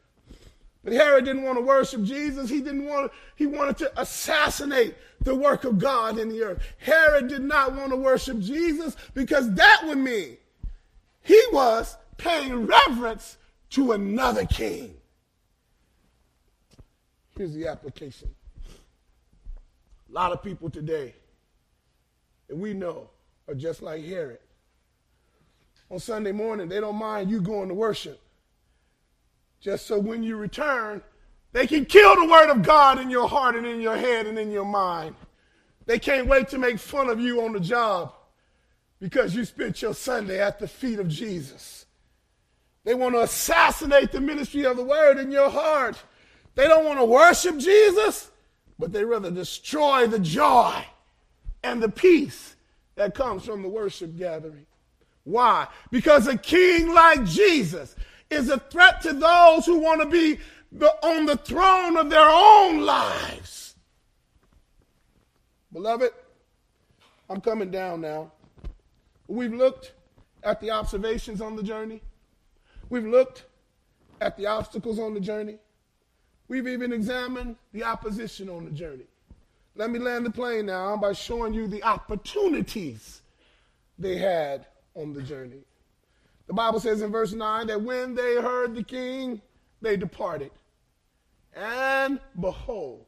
But 0.85 0.93
Herod 0.93 1.25
didn't 1.25 1.43
want 1.43 1.59
to 1.59 1.64
worship 1.64 2.03
Jesus. 2.03 2.49
He 2.49 2.61
didn't 2.61 2.85
want 2.85 3.11
to, 3.11 3.19
he 3.37 3.47
wanted 3.47 3.79
to 3.79 4.01
assassinate 4.01 4.95
the 5.21 5.35
work 5.35 5.64
of 5.64 5.79
God 5.79 6.19
in 6.19 6.29
the 6.29 6.43
earth. 6.43 6.62
Herod 6.79 7.29
did 7.29 7.43
not 7.43 7.75
want 7.75 7.91
to 7.91 7.97
worship 7.97 8.38
Jesus 8.38 8.97
because 9.14 9.53
that 9.55 9.83
would 9.85 9.99
mean 9.99 10.37
he 11.23 11.43
was 11.53 11.97
paying 12.17 12.67
reverence 12.67 13.37
to 13.71 13.93
another 13.93 14.47
king. 14.47 14.95
Here's 17.37 17.55
the 17.55 17.69
application. 17.69 18.35
A 20.09 20.12
lot 20.12 20.33
of 20.33 20.43
people 20.43 20.71
today 20.71 21.14
that 22.49 22.57
we 22.57 22.73
know 22.73 23.11
are 23.47 23.55
just 23.55 23.83
like 23.83 24.05
Herod. 24.05 24.38
On 25.91 25.99
Sunday 25.99 26.33
morning, 26.33 26.69
they 26.69 26.81
don't 26.81 26.97
mind 26.97 27.31
you 27.31 27.41
going 27.41 27.69
to 27.69 27.75
worship. 27.75 28.21
Just 29.61 29.87
so 29.87 29.99
when 29.99 30.23
you 30.23 30.37
return, 30.37 31.03
they 31.53 31.66
can 31.66 31.85
kill 31.85 32.14
the 32.14 32.31
word 32.31 32.51
of 32.51 32.62
God 32.62 32.99
in 33.01 33.11
your 33.11 33.29
heart 33.29 33.57
and 33.57 33.66
in 33.66 33.81
your 33.81 33.97
head 33.97 34.27
and 34.27 34.38
in 34.38 34.51
your 34.51 34.64
mind. 34.64 35.14
They 35.87 35.99
can't 35.99 36.27
wait 36.27 36.49
to 36.51 36.59
make 36.59 36.79
fun 36.79 37.09
of 37.09 37.18
you 37.18 37.42
on 37.42 37.53
the 37.53 37.61
job 37.61 38.12
because 39.01 39.35
you 39.35 39.44
spent 39.44 39.81
your 39.81 39.94
Sunday 39.94 40.40
at 40.40 40.59
the 40.59 40.68
feet 40.68 40.99
of 40.99 41.09
Jesus. 41.09 41.87
They 42.85 42.94
want 42.94 43.14
to 43.14 43.23
assassinate 43.23 44.12
the 44.12 44.21
ministry 44.21 44.64
of 44.64 44.77
the 44.77 44.85
word 44.85 45.18
in 45.18 45.31
your 45.31 45.51
heart. 45.51 45.97
They 46.55 46.68
don't 46.68 46.85
want 46.85 46.99
to 46.99 47.05
worship 47.05 47.59
Jesus, 47.59 48.31
but 48.79 48.92
they 48.92 49.05
rather 49.05 49.31
destroy 49.31 50.07
the 50.07 50.18
joy 50.18 50.85
and 51.62 51.83
the 51.83 51.88
peace 51.88 52.57
that 52.97 53.14
comes 53.14 53.44
from 53.44 53.62
the 53.62 53.68
worship 53.68 54.16
gathering. 54.16 54.66
Why? 55.25 55.66
Because 55.90 56.27
a 56.27 56.37
king 56.37 56.92
like 56.92 57.25
Jesus 57.25 57.94
is 58.31 58.51
a 58.51 58.59
threat 58.59 59.01
to 59.03 59.12
those 59.12 59.64
who 59.67 59.79
want 59.79 60.03
to 60.03 60.09
be 60.09 60.38
the, 60.73 60.91
on 61.03 61.27
the 61.27 61.37
throne 61.37 61.97
of 61.97 62.11
their 62.11 62.29
own 62.29 62.85
lives. 62.85 63.75
Beloved, 65.73 66.11
I'm 67.31 67.41
coming 67.41 67.71
down 67.71 68.01
now. 68.01 68.33
We've 69.27 69.53
looked 69.53 69.93
at 70.43 70.61
the 70.61 70.71
observations 70.71 71.41
on 71.41 71.57
the 71.57 71.62
journey. 71.62 72.01
We've 72.91 73.07
looked 73.07 73.45
at 74.21 74.37
the 74.37 74.47
obstacles 74.47 74.99
on 74.99 75.14
the 75.14 75.21
journey. 75.21 75.59
We've 76.49 76.67
even 76.67 76.93
examined 76.93 77.57
the 77.73 77.85
opposition 77.85 78.49
on 78.49 78.64
the 78.64 78.71
journey. 78.71 79.05
Let 79.77 79.91
me 79.91 79.99
land 79.99 80.25
the 80.25 80.31
plane 80.31 80.67
now 80.67 80.97
by 80.97 81.12
showing 81.12 81.53
you 81.53 81.69
the 81.69 81.83
opportunities 81.83 83.21
they 83.99 84.17
had 84.17 84.67
on 84.95 85.12
the 85.12 85.23
journey. 85.23 85.61
The 86.49 86.55
Bible 86.55 86.81
says 86.81 87.03
in 87.03 87.13
verse 87.13 87.33
9 87.33 87.67
that 87.69 87.83
when 87.83 88.15
they 88.15 88.37
heard 88.37 88.75
the 88.75 88.83
king, 88.83 89.41
they 89.81 89.97
departed. 89.97 90.51
And 91.55 92.19
behold, 92.41 93.07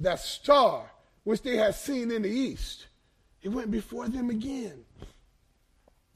that 0.00 0.18
star 0.18 0.90
which 1.24 1.42
they 1.42 1.56
had 1.56 1.74
seen 1.74 2.10
in 2.10 2.22
the 2.22 2.30
east, 2.30 2.86
it 3.42 3.50
went 3.50 3.70
before 3.70 4.08
them 4.08 4.30
again 4.30 4.84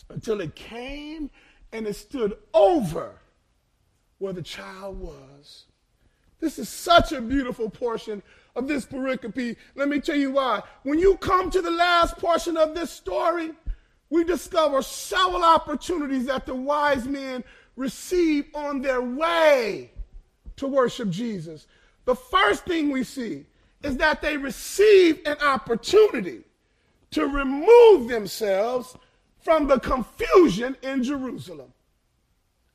until 0.09 0.41
it 0.41 0.55
came 0.55 1.31
and 1.73 1.87
it 1.87 1.95
stood 1.95 2.37
over 2.55 3.21
where 4.19 4.33
the 4.33 4.43
child 4.43 4.99
was. 4.99 5.67
This 6.41 6.59
is 6.59 6.69
such 6.69 7.13
a 7.13 7.21
beautiful 7.21 7.69
portion 7.69 8.23
of 8.55 8.69
this 8.69 8.87
pericope. 8.87 9.57
Let 9.75 9.89
me 9.89 10.01
tell 10.01 10.17
you 10.17 10.33
why. 10.33 10.63
When 10.83 10.99
you 10.99 11.17
come 11.19 11.51
to 11.51 11.61
the 11.61 11.71
last 11.71 12.17
portion 12.17 12.57
of 12.57 12.75
this 12.75 12.91
story, 12.91 13.53
we 14.11 14.25
discover 14.25 14.83
several 14.83 15.45
opportunities 15.45 16.27
that 16.27 16.47
the 16.47 16.55
wise 16.55 17.07
men 17.07 17.43
receive 17.77 18.47
on 18.55 18.81
their 18.81 19.03
way 19.03 19.91
to 20.57 20.67
worship 20.67 21.11
Jesus. 21.11 21.67
The 22.05 22.15
first 22.15 22.65
thing 22.65 22.91
we 22.91 23.05
see 23.05 23.47
is 23.83 23.97
that 23.99 24.23
they 24.23 24.37
receive 24.37 25.21
an 25.27 25.37
opportunity 25.43 26.43
to 27.11 27.27
remove 27.27 28.09
themselves 28.09 28.97
from 29.41 29.67
the 29.67 29.79
confusion 29.81 30.77
in 30.83 31.03
Jerusalem. 31.03 31.73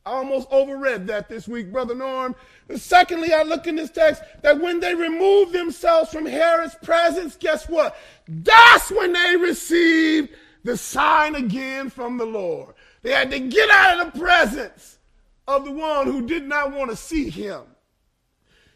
I 0.06 0.12
almost 0.13 0.50
overread 0.50 1.06
that 1.08 1.30
this 1.30 1.48
week, 1.48 1.72
Brother 1.72 1.94
Norm. 1.94 2.36
And 2.70 2.80
secondly, 2.80 3.34
I 3.34 3.44
look 3.44 3.67
in 3.67 3.76
this 3.76 3.91
text 3.91 4.24
that 4.41 4.60
when 4.60 4.80
they 4.80 4.96
removed 4.96 5.54
themselves 5.54 6.12
from 6.12 6.26
Herod's 6.26 6.76
presence, 6.76 7.36
guess 7.36 7.70
what? 7.70 7.96
That's 8.28 8.89
when 8.89 9.13
they 9.13 9.36
received 9.36 10.30
the 10.63 10.78
sign 10.78 11.36
again 11.36 11.89
from 11.89 12.17
the 12.17 12.26
Lord. 12.26 12.76
They 13.02 13.12
had 13.12 13.32
to 13.32 13.39
get 13.39 13.69
out 13.69 14.00
of 14.00 14.13
the 14.13 14.19
presence 14.19 15.00
of 15.47 15.65
the 15.65 15.71
one 15.71 16.08
who 16.08 16.28
did 16.28 16.47
not 16.47 16.71
want 16.71 16.91
to 16.91 16.95
see 16.95 17.30
him. 17.30 17.62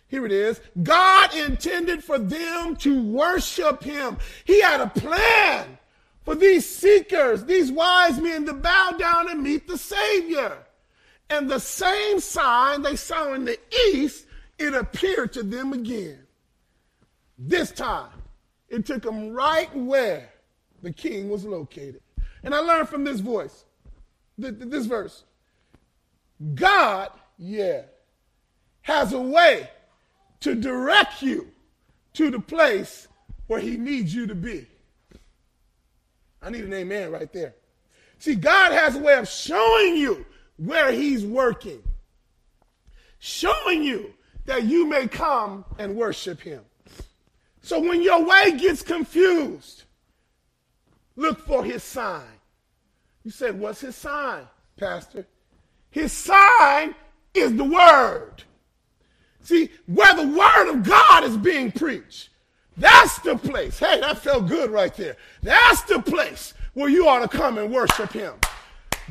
Here 0.08 0.26
it 0.26 0.32
is. 0.32 0.62
God 0.84 1.36
intended 1.36 2.04
for 2.04 2.18
them 2.18 2.76
to 2.78 3.04
worship 3.04 3.84
him. 3.84 4.18
He 4.46 4.62
had 4.62 4.82
a 4.82 4.88
plan 4.88 5.78
for 6.24 6.36
these 6.36 6.66
seekers, 6.66 7.46
these 7.46 7.72
wise 7.72 8.20
men 8.20 8.46
to 8.46 8.54
bow 8.54 8.92
down 8.98 9.30
and 9.30 9.42
meet 9.42 9.68
the 9.68 9.78
Savior. 9.78 10.58
And 11.30 11.50
the 11.50 11.60
same 11.60 12.20
sign 12.20 12.82
they 12.82 12.96
saw 12.96 13.34
in 13.34 13.46
the 13.46 13.60
east, 13.88 14.26
it 14.60 14.74
appeared 14.74 15.34
to 15.34 15.44
them 15.44 15.74
again. 15.74 16.20
This 17.38 17.72
time, 17.72 18.12
it 18.70 18.86
took 18.86 19.02
them 19.02 19.32
right 19.32 19.76
where 19.76 20.30
the 20.86 20.94
king 20.94 21.30
was 21.30 21.44
located. 21.44 22.00
And 22.44 22.54
I 22.54 22.60
learned 22.60 22.90
from 22.90 23.04
this 23.04 23.20
voice, 23.20 23.66
this 24.38 24.86
verse, 24.86 25.24
God, 26.54 27.10
yeah, 27.40 27.82
has 28.84 29.12
a 29.12 29.20
way 29.20 29.68
to 30.42 30.54
direct 30.54 31.24
you 31.24 31.50
to 32.14 32.30
the 32.30 32.40
place 32.40 33.08
where 33.48 33.60
he 33.60 33.78
needs 33.78 34.14
you 34.14 34.28
to 34.28 34.36
be. 34.36 34.68
I 36.40 36.52
need 36.52 36.66
an 36.66 36.74
amen 36.74 37.12
right 37.12 37.34
there. 37.34 37.56
See, 38.20 38.36
God 38.36 38.72
has 38.72 38.96
a 38.96 39.00
way 39.00 39.16
of 39.16 39.28
showing 39.28 39.96
you 39.96 40.24
where 40.58 40.92
he's 40.92 41.26
working, 41.26 41.82
showing 43.18 43.84
you 43.84 44.14
that 44.46 44.66
you 44.66 44.86
may 44.86 45.08
come 45.08 45.66
and 45.80 45.96
worship 45.96 46.40
him. 46.42 46.62
So 47.64 47.80
when 47.80 48.04
your 48.04 48.24
way 48.24 48.56
gets 48.56 48.84
confused, 48.84 49.85
look 51.16 51.40
for 51.40 51.64
his 51.64 51.84
sign. 51.84 52.24
You 53.24 53.32
said, 53.32 53.60
What's 53.60 53.82
his 53.82 53.96
sign, 53.96 54.44
Pastor? 54.78 55.26
His 55.90 56.12
sign 56.12 56.94
is 57.34 57.56
the 57.56 57.64
word. 57.64 58.44
See, 59.42 59.70
where 59.86 60.14
the 60.16 60.28
word 60.28 60.72
of 60.72 60.84
God 60.84 61.24
is 61.24 61.38
being 61.38 61.72
preached, 61.72 62.30
that's 62.78 63.20
the 63.20 63.38
place. 63.38 63.80
Hey, 63.80 64.00
that 64.02 64.18
felt 64.18 64.48
good 64.48 64.72
right 64.72 64.94
there. 64.96 65.18
That's 65.42 65.84
the 65.84 66.02
place 66.02 66.54
where 66.74 66.90
you 66.90 67.08
ought 67.08 67.20
to 67.20 67.38
come 67.38 67.58
and 67.58 67.72
worship 67.72 68.12
him. 68.12 68.34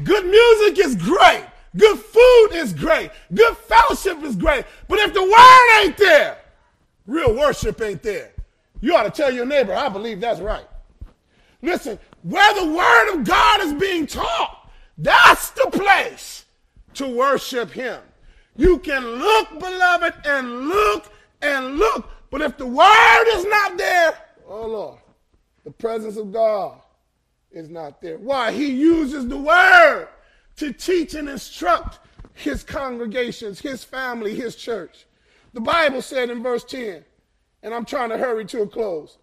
Good 0.03 0.27
music 0.27 0.85
is 0.85 0.97
great. 0.97 1.47
Good 1.77 1.99
food 1.99 2.49
is 2.53 2.73
great. 2.73 3.11
Good 3.33 3.57
fellowship 3.57 4.23
is 4.23 4.37
great. 4.37 4.65
But 4.89 4.99
if 4.99 5.15
the 5.15 5.23
word 5.23 5.83
ain't 5.83 5.97
there, 5.97 6.39
real 7.07 7.35
worship 7.35 7.81
ain't 7.81 8.03
there. 8.03 8.33
You 8.81 8.95
ought 8.97 9.05
to 9.05 9.11
tell 9.11 9.33
your 9.33 9.47
neighbor, 9.47 9.75
I 9.75 9.89
believe 9.89 10.21
that's 10.21 10.41
right. 10.41 10.67
Listen, 11.65 11.99
where 12.23 12.55
the 12.55 12.75
word 12.75 13.15
of 13.15 13.25
God 13.25 13.63
is 13.63 13.73
being 13.73 14.07
taught, 14.07 14.71
that's 14.99 15.51
the 15.51 15.71
place 15.73 16.45
to 16.93 17.09
worship 17.09 17.71
him. 17.71 18.01
You 18.55 18.79
can 18.79 19.03
look, 19.03 19.59
beloved, 19.59 20.15
and 20.27 20.69
look 20.69 21.11
and 21.41 21.77
look, 21.77 22.11
but 22.31 22.43
if 22.43 22.59
the 22.59 22.67
word 22.67 23.25
is 23.29 23.47
not 23.47 23.79
there, 23.79 24.15
oh 24.47 24.67
Lord, 24.67 24.99
the 25.65 25.71
presence 25.71 26.19
of 26.19 26.33
God 26.33 26.81
is 27.51 27.71
not 27.71 28.03
there. 28.03 28.19
Why? 28.19 28.53
He 28.53 28.71
uses 28.71 29.27
the 29.27 29.39
word 29.39 30.09
to 30.57 30.73
teach 30.73 31.15
and 31.15 31.31
instruct 31.31 31.99
his 32.35 32.63
congregations, 32.63 33.59
his 33.59 33.83
family, 33.83 34.35
his 34.35 34.55
church. 34.55 35.07
The 35.55 35.61
Bible 35.61 36.03
said 36.03 36.29
in 36.29 36.43
verse 36.43 36.65
10, 36.65 37.05
and 37.63 37.73
I'm 37.73 37.87
trying 37.87 38.11
to 38.11 38.19
hurry 38.19 38.45
to 38.47 38.63
a 38.63 38.67
close. 38.67 39.17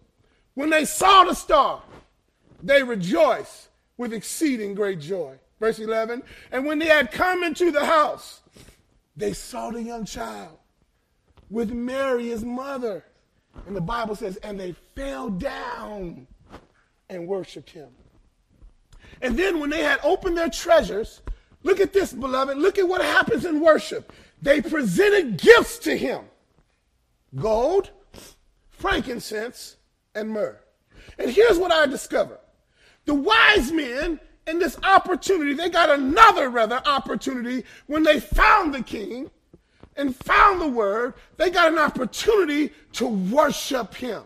When 0.54 0.70
they 0.70 0.84
saw 0.84 1.24
the 1.24 1.34
star, 1.34 1.82
they 2.62 2.82
rejoice 2.82 3.68
with 3.96 4.12
exceeding 4.12 4.74
great 4.74 5.00
joy. 5.00 5.36
Verse 5.60 5.78
11, 5.78 6.24
and 6.50 6.66
when 6.66 6.80
they 6.80 6.86
had 6.86 7.12
come 7.12 7.44
into 7.44 7.70
the 7.70 7.84
house, 7.84 8.40
they 9.16 9.32
saw 9.32 9.70
the 9.70 9.82
young 9.82 10.04
child 10.04 10.58
with 11.50 11.70
Mary, 11.70 12.28
his 12.28 12.44
mother. 12.44 13.04
And 13.66 13.76
the 13.76 13.80
Bible 13.80 14.16
says, 14.16 14.38
and 14.38 14.58
they 14.58 14.74
fell 14.96 15.30
down 15.30 16.26
and 17.08 17.28
worshiped 17.28 17.70
him. 17.70 17.90
And 19.20 19.38
then 19.38 19.60
when 19.60 19.70
they 19.70 19.82
had 19.82 20.00
opened 20.02 20.36
their 20.36 20.48
treasures, 20.48 21.20
look 21.62 21.78
at 21.78 21.92
this, 21.92 22.12
beloved. 22.12 22.58
Look 22.58 22.78
at 22.78 22.88
what 22.88 23.02
happens 23.02 23.44
in 23.44 23.60
worship. 23.60 24.12
They 24.40 24.60
presented 24.60 25.40
gifts 25.40 25.78
to 25.80 25.96
him 25.96 26.24
gold, 27.36 27.90
frankincense, 28.70 29.76
and 30.14 30.30
myrrh. 30.30 30.58
And 31.18 31.30
here's 31.30 31.58
what 31.58 31.70
I 31.70 31.86
discovered 31.86 32.38
the 33.04 33.14
wise 33.14 33.72
men 33.72 34.20
in 34.46 34.58
this 34.58 34.76
opportunity, 34.82 35.54
they 35.54 35.68
got 35.68 35.90
another 35.90 36.48
rather 36.48 36.80
opportunity 36.86 37.64
when 37.86 38.02
they 38.02 38.20
found 38.20 38.74
the 38.74 38.82
king 38.82 39.30
and 39.96 40.16
found 40.16 40.60
the 40.60 40.68
word, 40.68 41.14
they 41.36 41.50
got 41.50 41.72
an 41.72 41.78
opportunity 41.78 42.72
to 42.92 43.06
worship 43.06 43.94
him. 43.94 44.22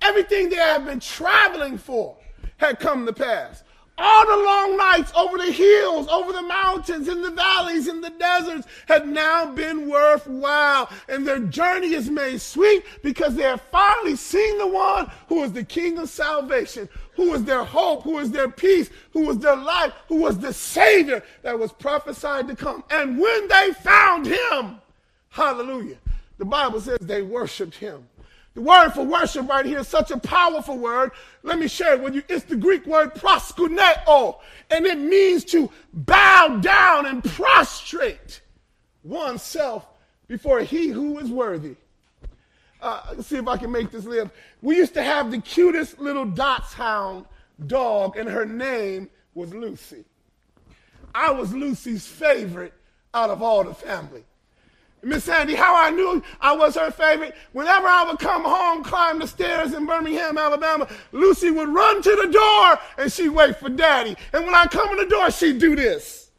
Everything 0.00 0.48
they 0.48 0.56
had 0.56 0.86
been 0.86 1.00
traveling 1.00 1.76
for 1.76 2.16
had 2.56 2.78
come 2.78 3.04
to 3.06 3.12
pass. 3.12 3.64
All 4.02 4.26
the 4.26 4.44
long 4.44 4.78
nights 4.78 5.12
over 5.14 5.36
the 5.36 5.52
hills, 5.52 6.08
over 6.08 6.32
the 6.32 6.40
mountains, 6.40 7.06
in 7.06 7.20
the 7.20 7.30
valleys, 7.32 7.86
in 7.86 8.00
the 8.00 8.08
deserts 8.08 8.66
had 8.88 9.06
now 9.06 9.52
been 9.52 9.90
worthwhile. 9.90 10.88
And 11.06 11.26
their 11.26 11.40
journey 11.40 11.92
is 11.92 12.08
made 12.08 12.40
sweet 12.40 12.82
because 13.02 13.34
they 13.34 13.42
have 13.42 13.60
finally 13.70 14.16
seen 14.16 14.56
the 14.56 14.66
one 14.66 15.10
who 15.28 15.42
is 15.44 15.52
the 15.52 15.64
King 15.64 15.98
of 15.98 16.08
salvation, 16.08 16.88
who 17.14 17.34
is 17.34 17.44
their 17.44 17.62
hope, 17.62 18.02
who 18.04 18.18
is 18.20 18.30
their 18.30 18.48
peace, 18.48 18.88
who 19.12 19.26
was 19.26 19.36
their 19.36 19.56
life, 19.56 19.92
who 20.08 20.16
was 20.16 20.38
the 20.38 20.54
Savior 20.54 21.22
that 21.42 21.58
was 21.58 21.70
prophesied 21.70 22.48
to 22.48 22.56
come. 22.56 22.82
And 22.88 23.18
when 23.18 23.48
they 23.48 23.74
found 23.82 24.24
him, 24.24 24.80
hallelujah, 25.28 25.98
the 26.38 26.46
Bible 26.46 26.80
says 26.80 26.96
they 27.02 27.20
worshiped 27.20 27.74
him. 27.74 28.08
The 28.54 28.62
word 28.62 28.90
for 28.90 29.04
worship 29.04 29.48
right 29.48 29.64
here 29.64 29.78
is 29.78 29.88
such 29.88 30.10
a 30.10 30.18
powerful 30.18 30.76
word. 30.76 31.12
Let 31.42 31.58
me 31.58 31.68
share 31.68 31.94
it 31.94 32.02
with 32.02 32.14
you. 32.14 32.22
It's 32.28 32.44
the 32.44 32.56
Greek 32.56 32.84
word 32.84 33.14
proskuneo, 33.14 34.38
and 34.70 34.86
it 34.86 34.98
means 34.98 35.44
to 35.46 35.70
bow 35.92 36.58
down 36.60 37.06
and 37.06 37.22
prostrate 37.22 38.40
oneself 39.04 39.86
before 40.26 40.60
he 40.60 40.88
who 40.88 41.18
is 41.18 41.30
worthy. 41.30 41.76
Uh, 42.82 43.20
see 43.20 43.36
if 43.36 43.46
I 43.46 43.56
can 43.56 43.70
make 43.70 43.90
this 43.90 44.04
live. 44.04 44.30
We 44.62 44.76
used 44.76 44.94
to 44.94 45.02
have 45.02 45.30
the 45.30 45.40
cutest 45.40 46.00
little 46.00 46.24
Dachshund 46.24 47.26
dog, 47.66 48.16
and 48.16 48.28
her 48.28 48.46
name 48.46 49.10
was 49.34 49.54
Lucy. 49.54 50.04
I 51.14 51.30
was 51.30 51.52
Lucy's 51.52 52.06
favorite 52.06 52.72
out 53.12 53.30
of 53.30 53.42
all 53.42 53.64
the 53.64 53.74
family. 53.74 54.24
Miss 55.02 55.24
Sandy, 55.24 55.54
how 55.54 55.74
I 55.74 55.90
knew 55.90 56.22
I 56.40 56.54
was 56.54 56.74
her 56.74 56.90
favorite, 56.90 57.34
whenever 57.52 57.86
I 57.86 58.04
would 58.04 58.18
come 58.18 58.44
home, 58.44 58.84
climb 58.84 59.18
the 59.18 59.26
stairs 59.26 59.72
in 59.72 59.86
Birmingham, 59.86 60.36
Alabama, 60.36 60.86
Lucy 61.12 61.50
would 61.50 61.68
run 61.70 62.02
to 62.02 62.10
the 62.22 62.30
door 62.30 62.78
and 62.98 63.10
she'd 63.10 63.30
wait 63.30 63.56
for 63.56 63.70
daddy. 63.70 64.14
And 64.32 64.44
when 64.44 64.54
I 64.54 64.66
come 64.66 64.90
in 64.90 64.98
the 64.98 65.06
door, 65.06 65.30
she'd 65.30 65.58
do 65.58 65.74
this. 65.74 66.30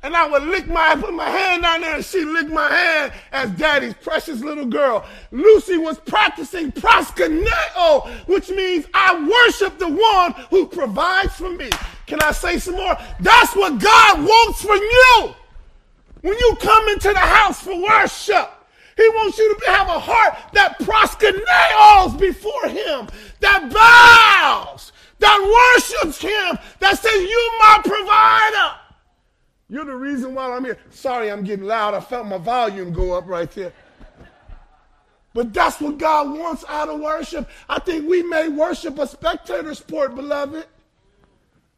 And 0.00 0.14
I 0.14 0.28
would 0.28 0.44
lick 0.44 0.68
my, 0.68 0.94
put 0.94 1.12
my 1.12 1.28
hand 1.28 1.62
down 1.62 1.80
there 1.80 1.96
and 1.96 2.04
she'd 2.04 2.24
lick 2.24 2.48
my 2.48 2.68
hand 2.68 3.12
as 3.32 3.50
daddy's 3.50 3.94
precious 3.94 4.40
little 4.40 4.66
girl. 4.66 5.04
Lucy 5.32 5.76
was 5.76 5.98
practicing 5.98 6.70
proskuneo, 6.70 8.08
which 8.28 8.48
means 8.48 8.86
I 8.94 9.18
worship 9.18 9.76
the 9.78 9.88
one 9.88 10.34
who 10.50 10.68
provides 10.68 11.34
for 11.34 11.50
me. 11.50 11.68
Can 12.06 12.20
I 12.22 12.30
say 12.30 12.58
some 12.58 12.74
more? 12.76 12.96
That's 13.18 13.56
what 13.56 13.80
God 13.80 14.20
wants 14.20 14.62
from 14.62 14.78
you. 14.78 15.34
When 16.28 16.36
you 16.36 16.56
come 16.60 16.88
into 16.88 17.08
the 17.08 17.18
house 17.18 17.62
for 17.62 17.74
worship, 17.74 18.50
he 18.98 19.08
wants 19.08 19.38
you 19.38 19.56
to 19.60 19.70
have 19.70 19.88
a 19.88 19.98
heart 19.98 20.36
that 20.52 20.78
proskuneos 20.78 22.20
before 22.20 22.68
him, 22.68 23.08
that 23.40 23.72
bows, 23.72 24.92
that 25.20 25.74
worships 25.74 26.20
him, 26.20 26.58
that 26.80 26.98
says, 26.98 27.22
You 27.22 27.50
my 27.60 27.80
provider. 27.82 28.74
You're 29.70 29.86
the 29.86 29.96
reason 29.96 30.34
why 30.34 30.54
I'm 30.54 30.66
here. 30.66 30.76
Sorry, 30.90 31.30
I'm 31.30 31.44
getting 31.44 31.64
loud. 31.64 31.94
I 31.94 32.00
felt 32.00 32.26
my 32.26 32.36
volume 32.36 32.92
go 32.92 33.16
up 33.16 33.26
right 33.26 33.50
there. 33.52 33.72
But 35.32 35.54
that's 35.54 35.80
what 35.80 35.96
God 35.96 36.38
wants 36.38 36.62
out 36.68 36.90
of 36.90 37.00
worship. 37.00 37.48
I 37.70 37.78
think 37.78 38.06
we 38.06 38.22
may 38.22 38.50
worship 38.50 38.98
a 38.98 39.06
spectator 39.06 39.72
sport, 39.74 40.14
beloved. 40.14 40.66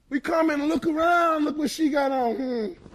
We 0.08 0.18
come 0.18 0.50
and 0.50 0.66
look 0.66 0.88
around. 0.88 1.44
Look 1.44 1.56
what 1.56 1.70
she 1.70 1.88
got 1.88 2.10
on. 2.10 2.34
Hmm. 2.34 2.89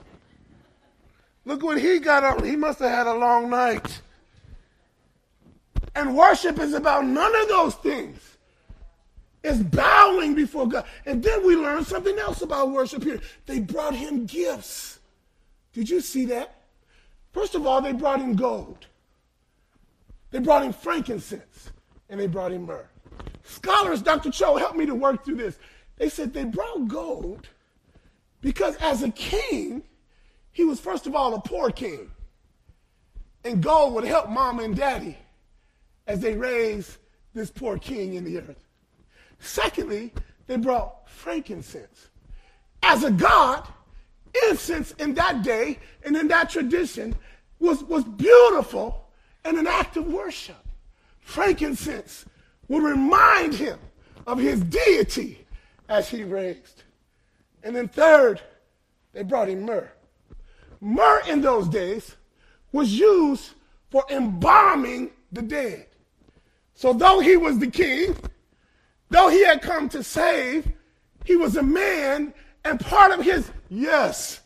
Look 1.45 1.63
what 1.63 1.79
he 1.79 1.99
got 1.99 2.23
up. 2.23 2.43
He 2.43 2.55
must 2.55 2.79
have 2.79 2.89
had 2.89 3.07
a 3.07 3.13
long 3.13 3.49
night. 3.49 4.01
And 5.93 6.17
worship 6.17 6.59
is 6.59 6.73
about 6.73 7.05
none 7.05 7.33
of 7.41 7.47
those 7.47 7.75
things. 7.75 8.19
It's 9.43 9.61
bowing 9.61 10.33
before 10.33 10.67
God. 10.67 10.85
And 11.05 11.21
then 11.21 11.45
we 11.45 11.55
learn 11.55 11.85
something 11.85 12.17
else 12.17 12.41
about 12.41 12.71
worship 12.71 13.03
here. 13.03 13.21
They 13.45 13.59
brought 13.59 13.93
him 13.93 14.25
gifts. 14.25 14.99
Did 15.71 15.89
you 15.89 16.01
see 16.01 16.25
that? 16.25 16.61
First 17.31 17.53
of 17.53 17.67
all, 17.67 17.79
they 17.79 17.93
brought 17.93 18.19
him 18.19 18.35
gold. 18.35 18.87
They 20.31 20.39
brought 20.39 20.63
him 20.63 20.73
frankincense. 20.73 21.69
And 22.09 22.19
they 22.19 22.27
brought 22.27 22.51
him 22.51 22.65
myrrh. 22.65 22.87
Scholars, 23.43 24.01
Dr. 24.01 24.31
Cho, 24.31 24.57
helped 24.57 24.75
me 24.75 24.87
to 24.87 24.95
work 24.95 25.23
through 25.23 25.35
this. 25.35 25.59
They 25.97 26.09
said 26.09 26.33
they 26.33 26.43
brought 26.43 26.87
gold 26.87 27.47
because 28.41 28.75
as 28.77 29.03
a 29.03 29.11
king, 29.11 29.83
he 30.55 30.63
was, 30.63 30.79
first 30.79 31.05
of 31.05 31.13
all, 31.15 31.33
a 31.33 31.41
poor 31.41 31.69
king. 31.69 32.09
And 33.43 33.61
gold 33.61 33.93
would 33.93 34.05
help 34.05 34.29
mom 34.29 34.61
and 34.61 34.73
daddy 34.73 35.17
as 36.07 36.21
they 36.21 36.33
raised 36.33 36.95
this 37.33 37.51
poor 37.51 37.77
king 37.77 38.13
in 38.13 38.23
the 38.23 38.37
earth. 38.37 38.65
Secondly, 39.39 40.13
they 40.47 40.55
brought 40.55 41.09
frankincense. 41.09 42.07
As 42.81 43.03
a 43.03 43.11
god, 43.11 43.67
incense 44.47 44.91
in 44.93 45.13
that 45.15 45.43
day 45.43 45.77
and 46.05 46.15
in 46.15 46.29
that 46.29 46.49
tradition 46.49 47.13
was, 47.59 47.83
was 47.83 48.05
beautiful 48.05 49.09
and 49.43 49.57
an 49.57 49.67
act 49.67 49.97
of 49.97 50.07
worship. 50.07 50.55
Frankincense 51.19 52.25
would 52.69 52.81
remind 52.81 53.53
him 53.53 53.77
of 54.25 54.39
his 54.39 54.61
deity 54.61 55.45
as 55.89 56.07
he 56.07 56.23
raised. 56.23 56.83
And 57.61 57.75
then 57.75 57.89
third, 57.89 58.39
they 59.11 59.23
brought 59.23 59.49
him 59.49 59.63
myrrh. 59.65 59.91
Myrrh 60.85 61.23
in 61.27 61.41
those 61.41 61.67
days 61.67 62.15
was 62.71 62.93
used 62.93 63.53
for 63.89 64.05
embalming 64.07 65.09
the 65.31 65.41
dead. 65.41 65.87
So 66.75 66.93
though 66.93 67.19
he 67.19 67.37
was 67.37 67.57
the 67.57 67.71
king, 67.71 68.15
though 69.09 69.29
he 69.29 69.43
had 69.43 69.63
come 69.63 69.89
to 69.89 70.03
save, 70.03 70.71
he 71.23 71.35
was 71.35 71.55
a 71.55 71.63
man, 71.63 72.35
and 72.63 72.79
part 72.79 73.11
of 73.11 73.25
his, 73.25 73.49
yes, 73.67 74.41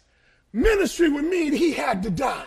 ministry 0.54 1.10
would 1.10 1.26
mean 1.26 1.52
he 1.52 1.74
had 1.74 2.02
to 2.04 2.10
die. 2.10 2.46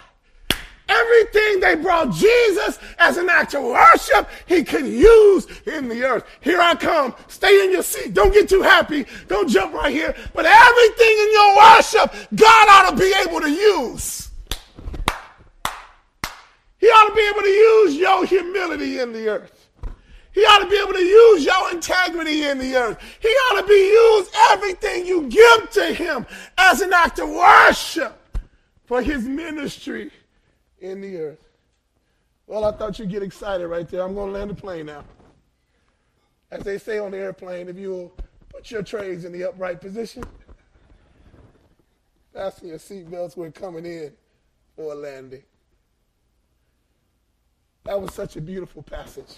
Everything 0.92 1.60
they 1.60 1.74
brought 1.74 2.12
Jesus 2.12 2.78
as 2.98 3.16
an 3.16 3.28
act 3.30 3.54
of 3.54 3.62
worship, 3.62 4.28
he 4.46 4.62
could 4.62 4.86
use 4.86 5.46
in 5.66 5.88
the 5.88 6.02
earth. 6.04 6.24
Here 6.40 6.60
I 6.60 6.74
come. 6.74 7.14
Stay 7.28 7.64
in 7.64 7.72
your 7.72 7.82
seat. 7.82 8.12
Don't 8.12 8.32
get 8.32 8.48
too 8.48 8.62
happy. 8.62 9.06
Don't 9.28 9.48
jump 9.48 9.72
right 9.74 9.92
here. 9.92 10.14
But 10.34 10.44
everything 10.44 11.18
in 11.18 11.32
your 11.32 11.56
worship, 11.56 12.14
God 12.34 12.68
ought 12.68 12.90
to 12.90 12.96
be 12.96 13.14
able 13.26 13.40
to 13.40 13.50
use. 13.50 14.30
He 16.78 16.88
ought 16.88 17.08
to 17.08 17.14
be 17.14 17.28
able 17.28 17.42
to 17.42 17.48
use 17.48 17.96
your 17.96 18.26
humility 18.26 18.98
in 18.98 19.12
the 19.12 19.28
earth. 19.28 19.68
He 20.32 20.40
ought 20.40 20.60
to 20.60 20.68
be 20.68 20.76
able 20.76 20.94
to 20.94 21.04
use 21.04 21.44
your 21.44 21.70
integrity 21.70 22.44
in 22.44 22.58
the 22.58 22.74
earth. 22.74 22.98
He 23.20 23.28
ought 23.28 23.60
to 23.60 23.66
be 23.66 23.74
used 23.74 24.34
everything 24.50 25.06
you 25.06 25.28
give 25.28 25.70
to 25.70 25.94
him 25.94 26.26
as 26.58 26.80
an 26.80 26.92
act 26.92 27.18
of 27.18 27.28
worship 27.28 28.18
for 28.84 29.00
his 29.00 29.24
ministry 29.24 30.10
in 30.82 31.00
the 31.00 31.16
earth. 31.16 31.48
Well, 32.46 32.64
I 32.64 32.72
thought 32.72 32.98
you'd 32.98 33.08
get 33.08 33.22
excited 33.22 33.66
right 33.66 33.88
there. 33.88 34.02
I'm 34.02 34.14
going 34.14 34.32
to 34.32 34.38
land 34.38 34.50
the 34.50 34.54
plane 34.54 34.86
now. 34.86 35.04
As 36.50 36.64
they 36.64 36.76
say 36.76 36.98
on 36.98 37.12
the 37.12 37.18
airplane, 37.18 37.68
if 37.68 37.78
you'll 37.78 38.12
put 38.50 38.70
your 38.70 38.82
trays 38.82 39.24
in 39.24 39.32
the 39.32 39.44
upright 39.44 39.80
position, 39.80 40.24
fasten 42.34 42.68
your 42.68 42.78
seatbelts, 42.78 43.36
we're 43.36 43.50
coming 43.50 43.86
in 43.86 44.12
for 44.76 44.92
a 44.92 44.94
landing. 44.94 45.42
That 47.84 48.00
was 48.00 48.12
such 48.12 48.36
a 48.36 48.40
beautiful 48.40 48.82
passage. 48.82 49.36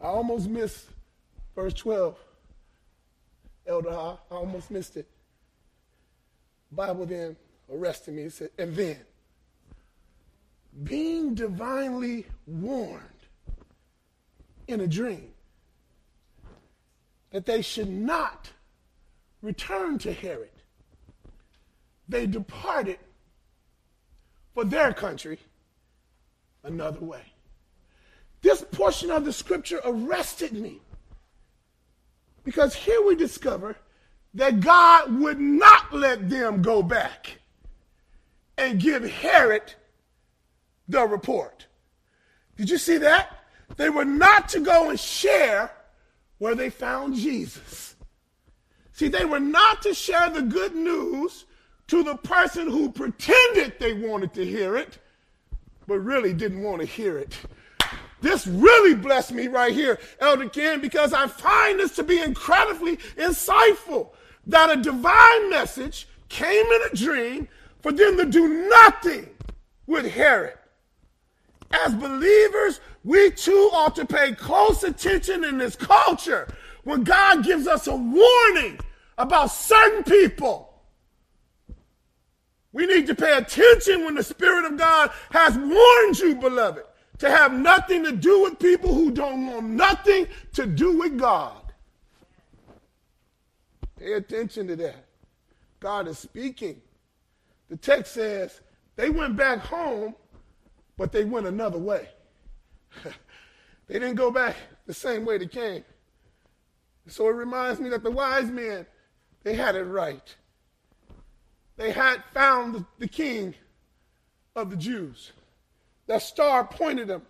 I 0.00 0.06
almost 0.06 0.48
missed 0.48 0.86
verse 1.54 1.74
12. 1.74 2.18
Elder 3.66 3.90
Ha, 3.90 4.18
I 4.30 4.34
almost 4.34 4.70
missed 4.70 4.96
it. 4.96 5.08
Bible 6.70 7.06
then 7.06 7.36
arrested 7.74 8.14
me. 8.14 8.22
It 8.22 8.32
said, 8.32 8.50
and 8.58 8.74
then, 8.74 8.98
being 10.82 11.34
divinely 11.34 12.26
warned 12.46 13.00
in 14.66 14.80
a 14.80 14.86
dream 14.86 15.30
that 17.30 17.46
they 17.46 17.62
should 17.62 17.90
not 17.90 18.50
return 19.42 19.98
to 19.98 20.12
Herod, 20.12 20.50
they 22.08 22.26
departed 22.26 22.98
for 24.54 24.64
their 24.64 24.92
country 24.92 25.38
another 26.62 27.00
way. 27.00 27.22
This 28.40 28.64
portion 28.72 29.10
of 29.10 29.24
the 29.24 29.32
scripture 29.32 29.80
arrested 29.84 30.52
me 30.52 30.80
because 32.44 32.74
here 32.74 33.04
we 33.06 33.16
discover 33.16 33.76
that 34.34 34.60
God 34.60 35.18
would 35.20 35.40
not 35.40 35.92
let 35.92 36.28
them 36.28 36.60
go 36.60 36.82
back 36.82 37.38
and 38.56 38.80
give 38.80 39.04
Herod 39.04 39.74
the 40.88 41.06
report. 41.06 41.66
Did 42.56 42.70
you 42.70 42.78
see 42.78 42.98
that? 42.98 43.44
They 43.76 43.90
were 43.90 44.04
not 44.04 44.48
to 44.50 44.60
go 44.60 44.90
and 44.90 45.00
share 45.00 45.72
where 46.38 46.54
they 46.54 46.70
found 46.70 47.14
Jesus. 47.14 47.96
See, 48.92 49.08
they 49.08 49.24
were 49.24 49.40
not 49.40 49.82
to 49.82 49.94
share 49.94 50.30
the 50.30 50.42
good 50.42 50.74
news 50.74 51.46
to 51.88 52.02
the 52.02 52.16
person 52.16 52.70
who 52.70 52.90
pretended 52.90 53.74
they 53.78 53.92
wanted 53.92 54.32
to 54.34 54.44
hear 54.44 54.76
it, 54.76 54.98
but 55.86 55.98
really 55.98 56.32
didn't 56.32 56.62
want 56.62 56.80
to 56.80 56.86
hear 56.86 57.18
it. 57.18 57.36
This 58.20 58.46
really 58.46 58.94
blessed 58.94 59.32
me 59.32 59.48
right 59.48 59.74
here, 59.74 59.98
Elder 60.20 60.48
Ken, 60.48 60.80
because 60.80 61.12
I 61.12 61.26
find 61.26 61.78
this 61.78 61.94
to 61.96 62.02
be 62.02 62.20
incredibly 62.20 62.96
insightful. 63.16 64.10
That 64.46 64.70
a 64.70 64.80
divine 64.80 65.50
message 65.50 66.08
came 66.28 66.64
in 66.64 66.80
a 66.90 66.96
dream 66.96 67.48
for 67.84 67.92
them 67.92 68.16
to 68.16 68.24
do 68.24 68.48
nothing 68.70 69.28
with 69.86 70.10
Herod. 70.10 70.56
As 71.70 71.94
believers, 71.94 72.80
we 73.04 73.30
too 73.30 73.68
ought 73.74 73.94
to 73.96 74.06
pay 74.06 74.32
close 74.32 74.82
attention 74.84 75.44
in 75.44 75.58
this 75.58 75.76
culture 75.76 76.48
when 76.84 77.04
God 77.04 77.44
gives 77.44 77.66
us 77.66 77.86
a 77.86 77.94
warning 77.94 78.80
about 79.18 79.48
certain 79.48 80.02
people. 80.02 80.72
We 82.72 82.86
need 82.86 83.06
to 83.06 83.14
pay 83.14 83.36
attention 83.36 84.06
when 84.06 84.14
the 84.14 84.22
Spirit 84.22 84.64
of 84.64 84.78
God 84.78 85.10
has 85.32 85.54
warned 85.54 86.18
you, 86.20 86.36
beloved, 86.36 86.84
to 87.18 87.30
have 87.30 87.52
nothing 87.52 88.02
to 88.04 88.12
do 88.12 88.44
with 88.44 88.58
people 88.58 88.94
who 88.94 89.10
don't 89.10 89.46
want 89.46 89.66
nothing 89.66 90.26
to 90.54 90.64
do 90.64 91.00
with 91.00 91.18
God. 91.18 91.60
Pay 93.98 94.14
attention 94.14 94.68
to 94.68 94.76
that. 94.76 95.04
God 95.80 96.08
is 96.08 96.18
speaking. 96.18 96.80
The 97.68 97.76
text 97.76 98.14
says 98.14 98.60
they 98.96 99.10
went 99.10 99.36
back 99.36 99.58
home, 99.60 100.14
but 100.96 101.12
they 101.12 101.24
went 101.24 101.46
another 101.46 101.78
way. 101.78 102.08
they 103.86 103.94
didn't 103.98 104.14
go 104.14 104.30
back 104.30 104.56
the 104.86 104.94
same 104.94 105.24
way 105.24 105.38
they 105.38 105.46
came. 105.46 105.84
So 107.06 107.28
it 107.28 107.32
reminds 107.32 107.80
me 107.80 107.88
that 107.90 108.02
the 108.02 108.10
wise 108.10 108.50
men, 108.50 108.86
they 109.42 109.54
had 109.54 109.74
it 109.76 109.84
right. 109.84 110.34
They 111.76 111.90
had 111.90 112.22
found 112.32 112.84
the 112.98 113.08
king 113.08 113.54
of 114.54 114.70
the 114.70 114.76
Jews. 114.76 115.32
That 116.06 116.22
star 116.22 116.64
pointed 116.64 117.08
them 117.08 117.22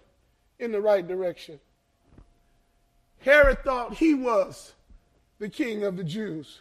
in 0.59 0.73
the 0.73 0.81
right 0.81 1.07
direction. 1.07 1.59
Herod 3.21 3.65
thought 3.65 3.97
he 3.97 4.15
was 4.15 4.75
the 5.39 5.49
king 5.49 5.83
of 5.85 5.97
the 5.97 6.05
Jews, 6.05 6.61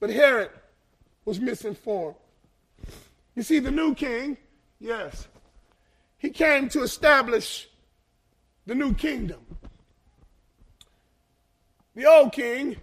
but 0.00 0.10
Herod 0.10 0.50
was 1.24 1.38
misinformed. 1.38 2.16
You 3.34 3.42
see, 3.42 3.58
the 3.58 3.70
new 3.70 3.94
king, 3.94 4.36
yes, 4.78 5.28
he 6.18 6.30
came 6.30 6.68
to 6.70 6.82
establish 6.82 7.68
the 8.66 8.74
new 8.74 8.94
kingdom. 8.94 9.40
The 11.94 12.06
old 12.06 12.32
king 12.32 12.76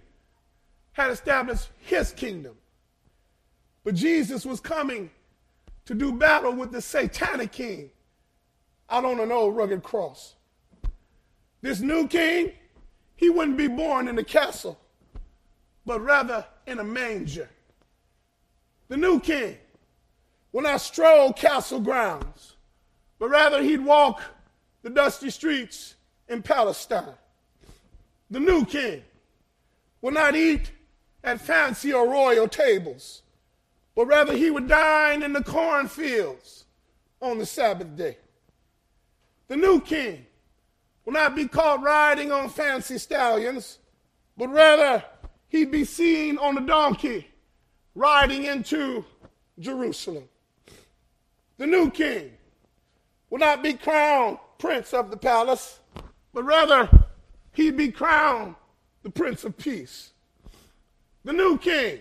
had 0.92 1.10
established 1.10 1.70
his 1.80 2.12
kingdom. 2.12 2.54
But 3.84 3.94
Jesus 3.94 4.46
was 4.46 4.60
coming 4.60 5.10
to 5.86 5.94
do 5.94 6.12
battle 6.12 6.52
with 6.52 6.70
the 6.70 6.80
satanic 6.80 7.52
king 7.52 7.90
out 8.88 9.04
on 9.04 9.20
an 9.20 9.32
old 9.32 9.56
rugged 9.56 9.82
cross. 9.82 10.34
This 11.62 11.80
new 11.80 12.06
king, 12.06 12.52
he 13.16 13.30
wouldn't 13.30 13.56
be 13.56 13.68
born 13.68 14.08
in 14.08 14.18
a 14.18 14.24
castle, 14.24 14.78
but 15.86 16.00
rather 16.00 16.44
in 16.66 16.78
a 16.78 16.84
manger. 16.84 17.48
The 18.88 18.96
new 18.96 19.20
king, 19.20 19.56
will 20.52 20.62
not 20.62 20.80
stroll 20.80 21.32
castle 21.32 21.80
grounds, 21.80 22.56
but 23.18 23.28
rather 23.28 23.62
he'd 23.62 23.84
walk 23.84 24.20
the 24.82 24.90
dusty 24.90 25.30
streets 25.30 25.94
in 26.28 26.42
Palestine. 26.42 27.14
The 28.30 28.40
new 28.40 28.64
king 28.64 29.02
will 30.00 30.12
not 30.12 30.36
eat 30.36 30.72
at 31.24 31.40
fancy 31.40 31.92
or 31.92 32.08
royal 32.08 32.48
tables, 32.48 33.22
but 33.94 34.06
rather 34.06 34.36
he 34.36 34.50
would 34.50 34.68
dine 34.68 35.22
in 35.22 35.32
the 35.32 35.42
cornfields 35.42 36.64
on 37.20 37.38
the 37.38 37.46
Sabbath 37.46 37.96
day. 37.96 38.18
The 39.48 39.56
new 39.56 39.80
king 39.80 40.26
will 41.04 41.12
not 41.12 41.34
be 41.34 41.46
caught 41.46 41.82
riding 41.82 42.32
on 42.32 42.48
fancy 42.48 42.98
stallions, 42.98 43.78
but 44.36 44.48
rather 44.48 45.04
he'd 45.48 45.70
be 45.70 45.84
seen 45.84 46.38
on 46.38 46.58
a 46.58 46.66
donkey 46.66 47.28
riding 47.94 48.44
into 48.44 49.04
Jerusalem. 49.58 50.28
The 51.62 51.68
new 51.68 51.92
king 51.92 52.32
will 53.30 53.38
not 53.38 53.62
be 53.62 53.74
crowned 53.74 54.38
prince 54.58 54.92
of 54.92 55.12
the 55.12 55.16
palace, 55.16 55.78
but 56.34 56.42
rather 56.42 56.90
he'd 57.52 57.76
be 57.76 57.92
crowned 57.92 58.56
the 59.04 59.10
prince 59.10 59.44
of 59.44 59.56
peace. 59.56 60.10
The 61.22 61.32
new 61.32 61.56
king, 61.58 62.00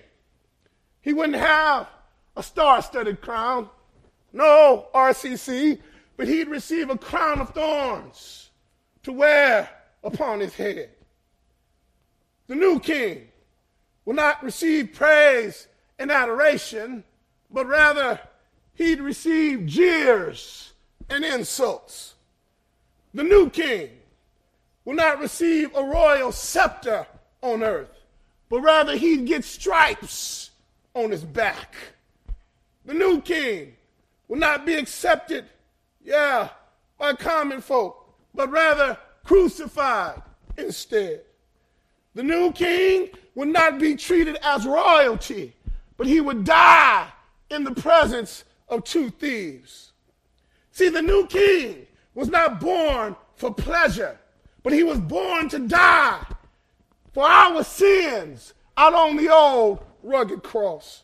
he 1.03 1.13
wouldn't 1.13 1.37
have 1.37 1.87
a 2.35 2.41
star 2.41 2.81
studded 2.81 3.21
crown, 3.21 3.69
no 4.33 4.87
RCC, 4.95 5.79
but 6.17 6.27
he'd 6.27 6.47
receive 6.47 6.89
a 6.89 6.97
crown 6.97 7.39
of 7.39 7.51
thorns 7.51 8.49
to 9.03 9.11
wear 9.11 9.69
upon 10.03 10.39
his 10.39 10.55
head. 10.55 10.89
The 12.47 12.55
new 12.55 12.79
king 12.79 13.27
will 14.05 14.15
not 14.15 14.43
receive 14.43 14.93
praise 14.93 15.67
and 15.99 16.09
adoration, 16.09 17.03
but 17.51 17.67
rather 17.67 18.19
he'd 18.75 19.01
receive 19.01 19.65
jeers 19.65 20.73
and 21.09 21.23
insults. 21.23 22.15
The 23.13 23.23
new 23.23 23.49
king 23.49 23.89
will 24.85 24.95
not 24.95 25.19
receive 25.19 25.75
a 25.75 25.83
royal 25.83 26.31
scepter 26.31 27.05
on 27.41 27.63
earth, 27.63 28.05
but 28.49 28.61
rather 28.61 28.95
he'd 28.95 29.25
get 29.25 29.43
stripes 29.43 30.51
on 30.93 31.11
his 31.11 31.23
back. 31.23 31.75
The 32.85 32.93
new 32.93 33.21
king 33.21 33.75
will 34.27 34.37
not 34.37 34.65
be 34.65 34.75
accepted, 34.75 35.45
yeah, 36.03 36.49
by 36.97 37.13
common 37.13 37.61
folk, 37.61 38.13
but 38.33 38.49
rather 38.49 38.97
crucified 39.23 40.21
instead. 40.57 41.21
The 42.15 42.23
new 42.23 42.51
king 42.51 43.09
would 43.35 43.49
not 43.49 43.79
be 43.79 43.95
treated 43.95 44.37
as 44.41 44.65
royalty, 44.65 45.55
but 45.97 46.07
he 46.07 46.19
would 46.21 46.43
die 46.43 47.07
in 47.49 47.63
the 47.63 47.73
presence 47.73 48.43
of 48.71 48.85
two 48.85 49.09
thieves. 49.09 49.91
See, 50.71 50.89
the 50.89 51.01
new 51.01 51.27
king 51.27 51.85
was 52.15 52.29
not 52.29 52.59
born 52.59 53.15
for 53.35 53.53
pleasure, 53.53 54.17
but 54.63 54.73
he 54.73 54.83
was 54.83 54.99
born 54.99 55.49
to 55.49 55.59
die 55.59 56.25
for 57.13 57.25
our 57.25 57.63
sins 57.63 58.53
out 58.77 58.93
on 58.93 59.17
the 59.17 59.29
old 59.29 59.83
rugged 60.01 60.41
cross. 60.41 61.03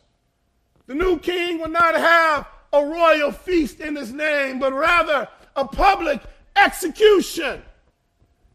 The 0.86 0.94
new 0.94 1.18
king 1.18 1.60
will 1.60 1.68
not 1.68 1.94
have 1.94 2.48
a 2.72 2.84
royal 2.84 3.30
feast 3.30 3.80
in 3.80 3.94
his 3.94 4.12
name, 4.12 4.58
but 4.58 4.72
rather 4.72 5.28
a 5.54 5.66
public 5.66 6.22
execution 6.56 7.62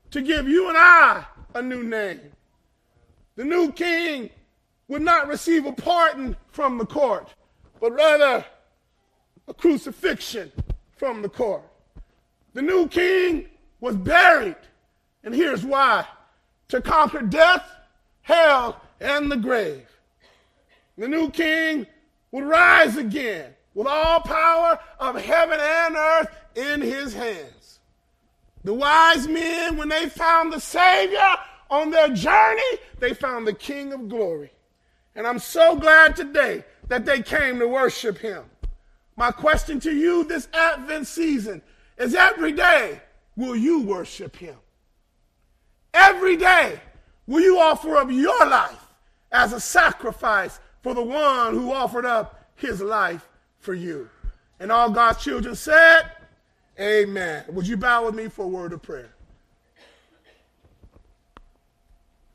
to 0.09 0.21
give 0.21 0.47
you 0.47 0.69
and 0.69 0.77
I 0.77 1.25
a 1.53 1.61
new 1.61 1.83
name. 1.83 2.21
The 3.35 3.45
new 3.45 3.71
king 3.71 4.31
would 4.87 5.01
not 5.01 5.27
receive 5.27 5.65
a 5.65 5.71
pardon 5.71 6.35
from 6.51 6.77
the 6.77 6.85
court, 6.85 7.29
but 7.79 7.91
rather 7.93 8.45
a 9.47 9.53
crucifixion 9.53 10.51
from 10.95 11.21
the 11.21 11.29
court. 11.29 11.63
The 12.53 12.61
new 12.61 12.87
king 12.87 13.47
was 13.79 13.95
buried, 13.95 14.55
and 15.23 15.33
here's 15.33 15.65
why 15.65 16.05
to 16.69 16.81
conquer 16.81 17.21
death, 17.21 17.69
hell, 18.21 18.81
and 18.99 19.31
the 19.31 19.37
grave. 19.37 19.87
The 20.97 21.07
new 21.07 21.29
king 21.29 21.87
would 22.31 22.45
rise 22.45 22.97
again 22.97 23.53
with 23.73 23.87
all 23.87 24.21
power 24.21 24.79
of 24.99 25.19
heaven 25.21 25.59
and 25.59 25.95
earth 25.95 26.29
in 26.55 26.81
his 26.81 27.13
hands. 27.13 27.79
The 28.63 28.73
wise 28.73 29.27
men, 29.27 29.77
when 29.77 29.89
they 29.89 30.07
found 30.07 30.53
the 30.53 30.59
Savior 30.59 31.35
on 31.69 31.89
their 31.89 32.09
journey, 32.09 32.61
they 32.99 33.13
found 33.13 33.45
the 33.45 33.53
King 33.53 33.91
of 33.91 34.07
glory. 34.07 34.51
And 35.15 35.27
I'm 35.27 35.39
so 35.39 35.75
glad 35.75 36.15
today 36.15 36.63
that 36.87 37.05
they 37.05 37.21
came 37.21 37.59
to 37.59 37.67
worship 37.67 38.17
him. 38.17 38.43
My 39.15 39.31
question 39.31 39.79
to 39.81 39.91
you 39.91 40.23
this 40.23 40.47
Advent 40.53 41.07
season 41.07 41.61
is 41.97 42.15
every 42.15 42.51
day, 42.51 43.01
will 43.35 43.55
you 43.55 43.81
worship 43.81 44.35
him? 44.35 44.55
Every 45.93 46.35
day, 46.35 46.79
will 47.27 47.41
you 47.41 47.59
offer 47.59 47.95
up 47.95 48.09
your 48.09 48.47
life 48.47 48.93
as 49.31 49.53
a 49.53 49.59
sacrifice 49.59 50.59
for 50.81 50.93
the 50.93 51.03
one 51.03 51.53
who 51.53 51.71
offered 51.71 52.05
up 52.05 52.49
his 52.55 52.81
life 52.81 53.27
for 53.59 53.73
you? 53.73 54.09
And 54.59 54.71
all 54.71 54.89
God's 54.89 55.23
children 55.23 55.55
said, 55.55 56.11
Amen. 56.79 57.45
Would 57.49 57.67
you 57.67 57.77
bow 57.77 58.05
with 58.05 58.15
me 58.15 58.27
for 58.27 58.45
a 58.45 58.47
word 58.47 58.73
of 58.73 58.81
prayer? 58.81 59.13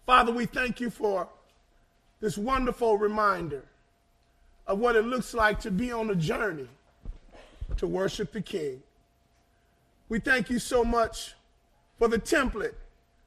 Father, 0.06 0.32
we 0.32 0.46
thank 0.46 0.80
you 0.80 0.90
for 0.90 1.28
this 2.20 2.38
wonderful 2.38 2.96
reminder 2.96 3.64
of 4.68 4.78
what 4.78 4.94
it 4.94 5.04
looks 5.04 5.32
like 5.34 5.58
to 5.60 5.70
be 5.70 5.90
on 5.90 6.10
a 6.10 6.14
journey 6.14 6.68
to 7.78 7.86
worship 7.86 8.32
the 8.32 8.42
King. 8.42 8.82
We 10.08 10.20
thank 10.20 10.50
you 10.50 10.58
so 10.58 10.84
much 10.84 11.34
for 11.98 12.06
the 12.06 12.18
template 12.18 12.74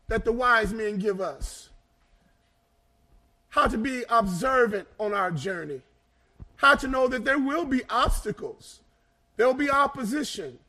that 0.08 0.24
the 0.24 0.32
wise 0.32 0.72
men 0.72 0.98
give 0.98 1.20
us. 1.20 1.70
How 3.50 3.68
to 3.68 3.78
be 3.78 4.04
observant 4.10 4.88
on 5.00 5.14
our 5.14 5.32
journey. 5.32 5.82
How 6.58 6.76
to 6.76 6.88
know 6.88 7.08
that 7.08 7.26
there 7.26 7.39
will 7.39 7.66
be 7.66 7.82
obstacles. 7.89 8.82
There'll 9.36 9.54
be 9.54 9.70
opposition, 9.70 10.60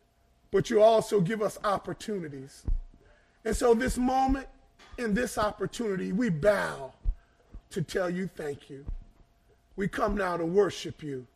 but 0.50 0.70
you 0.70 0.80
also 0.80 1.20
give 1.20 1.42
us 1.42 1.58
opportunities. 1.62 2.64
And 3.44 3.54
so 3.54 3.74
this 3.74 3.98
moment, 3.98 4.48
in 4.96 5.12
this 5.12 5.36
opportunity, 5.36 6.12
we 6.12 6.30
bow 6.30 6.92
to 7.70 7.82
tell 7.82 8.08
you 8.08 8.26
thank 8.26 8.70
you. 8.70 8.84
We 9.76 9.88
come 9.88 10.16
now 10.16 10.36
to 10.36 10.44
worship 10.44 11.02
you 11.02 11.26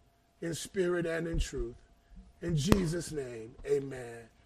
in 0.42 0.54
spirit 0.54 1.06
and 1.06 1.26
in 1.26 1.38
truth. 1.38 1.76
In 2.42 2.56
Jesus' 2.56 3.12
name, 3.12 3.54
amen. 3.66 4.28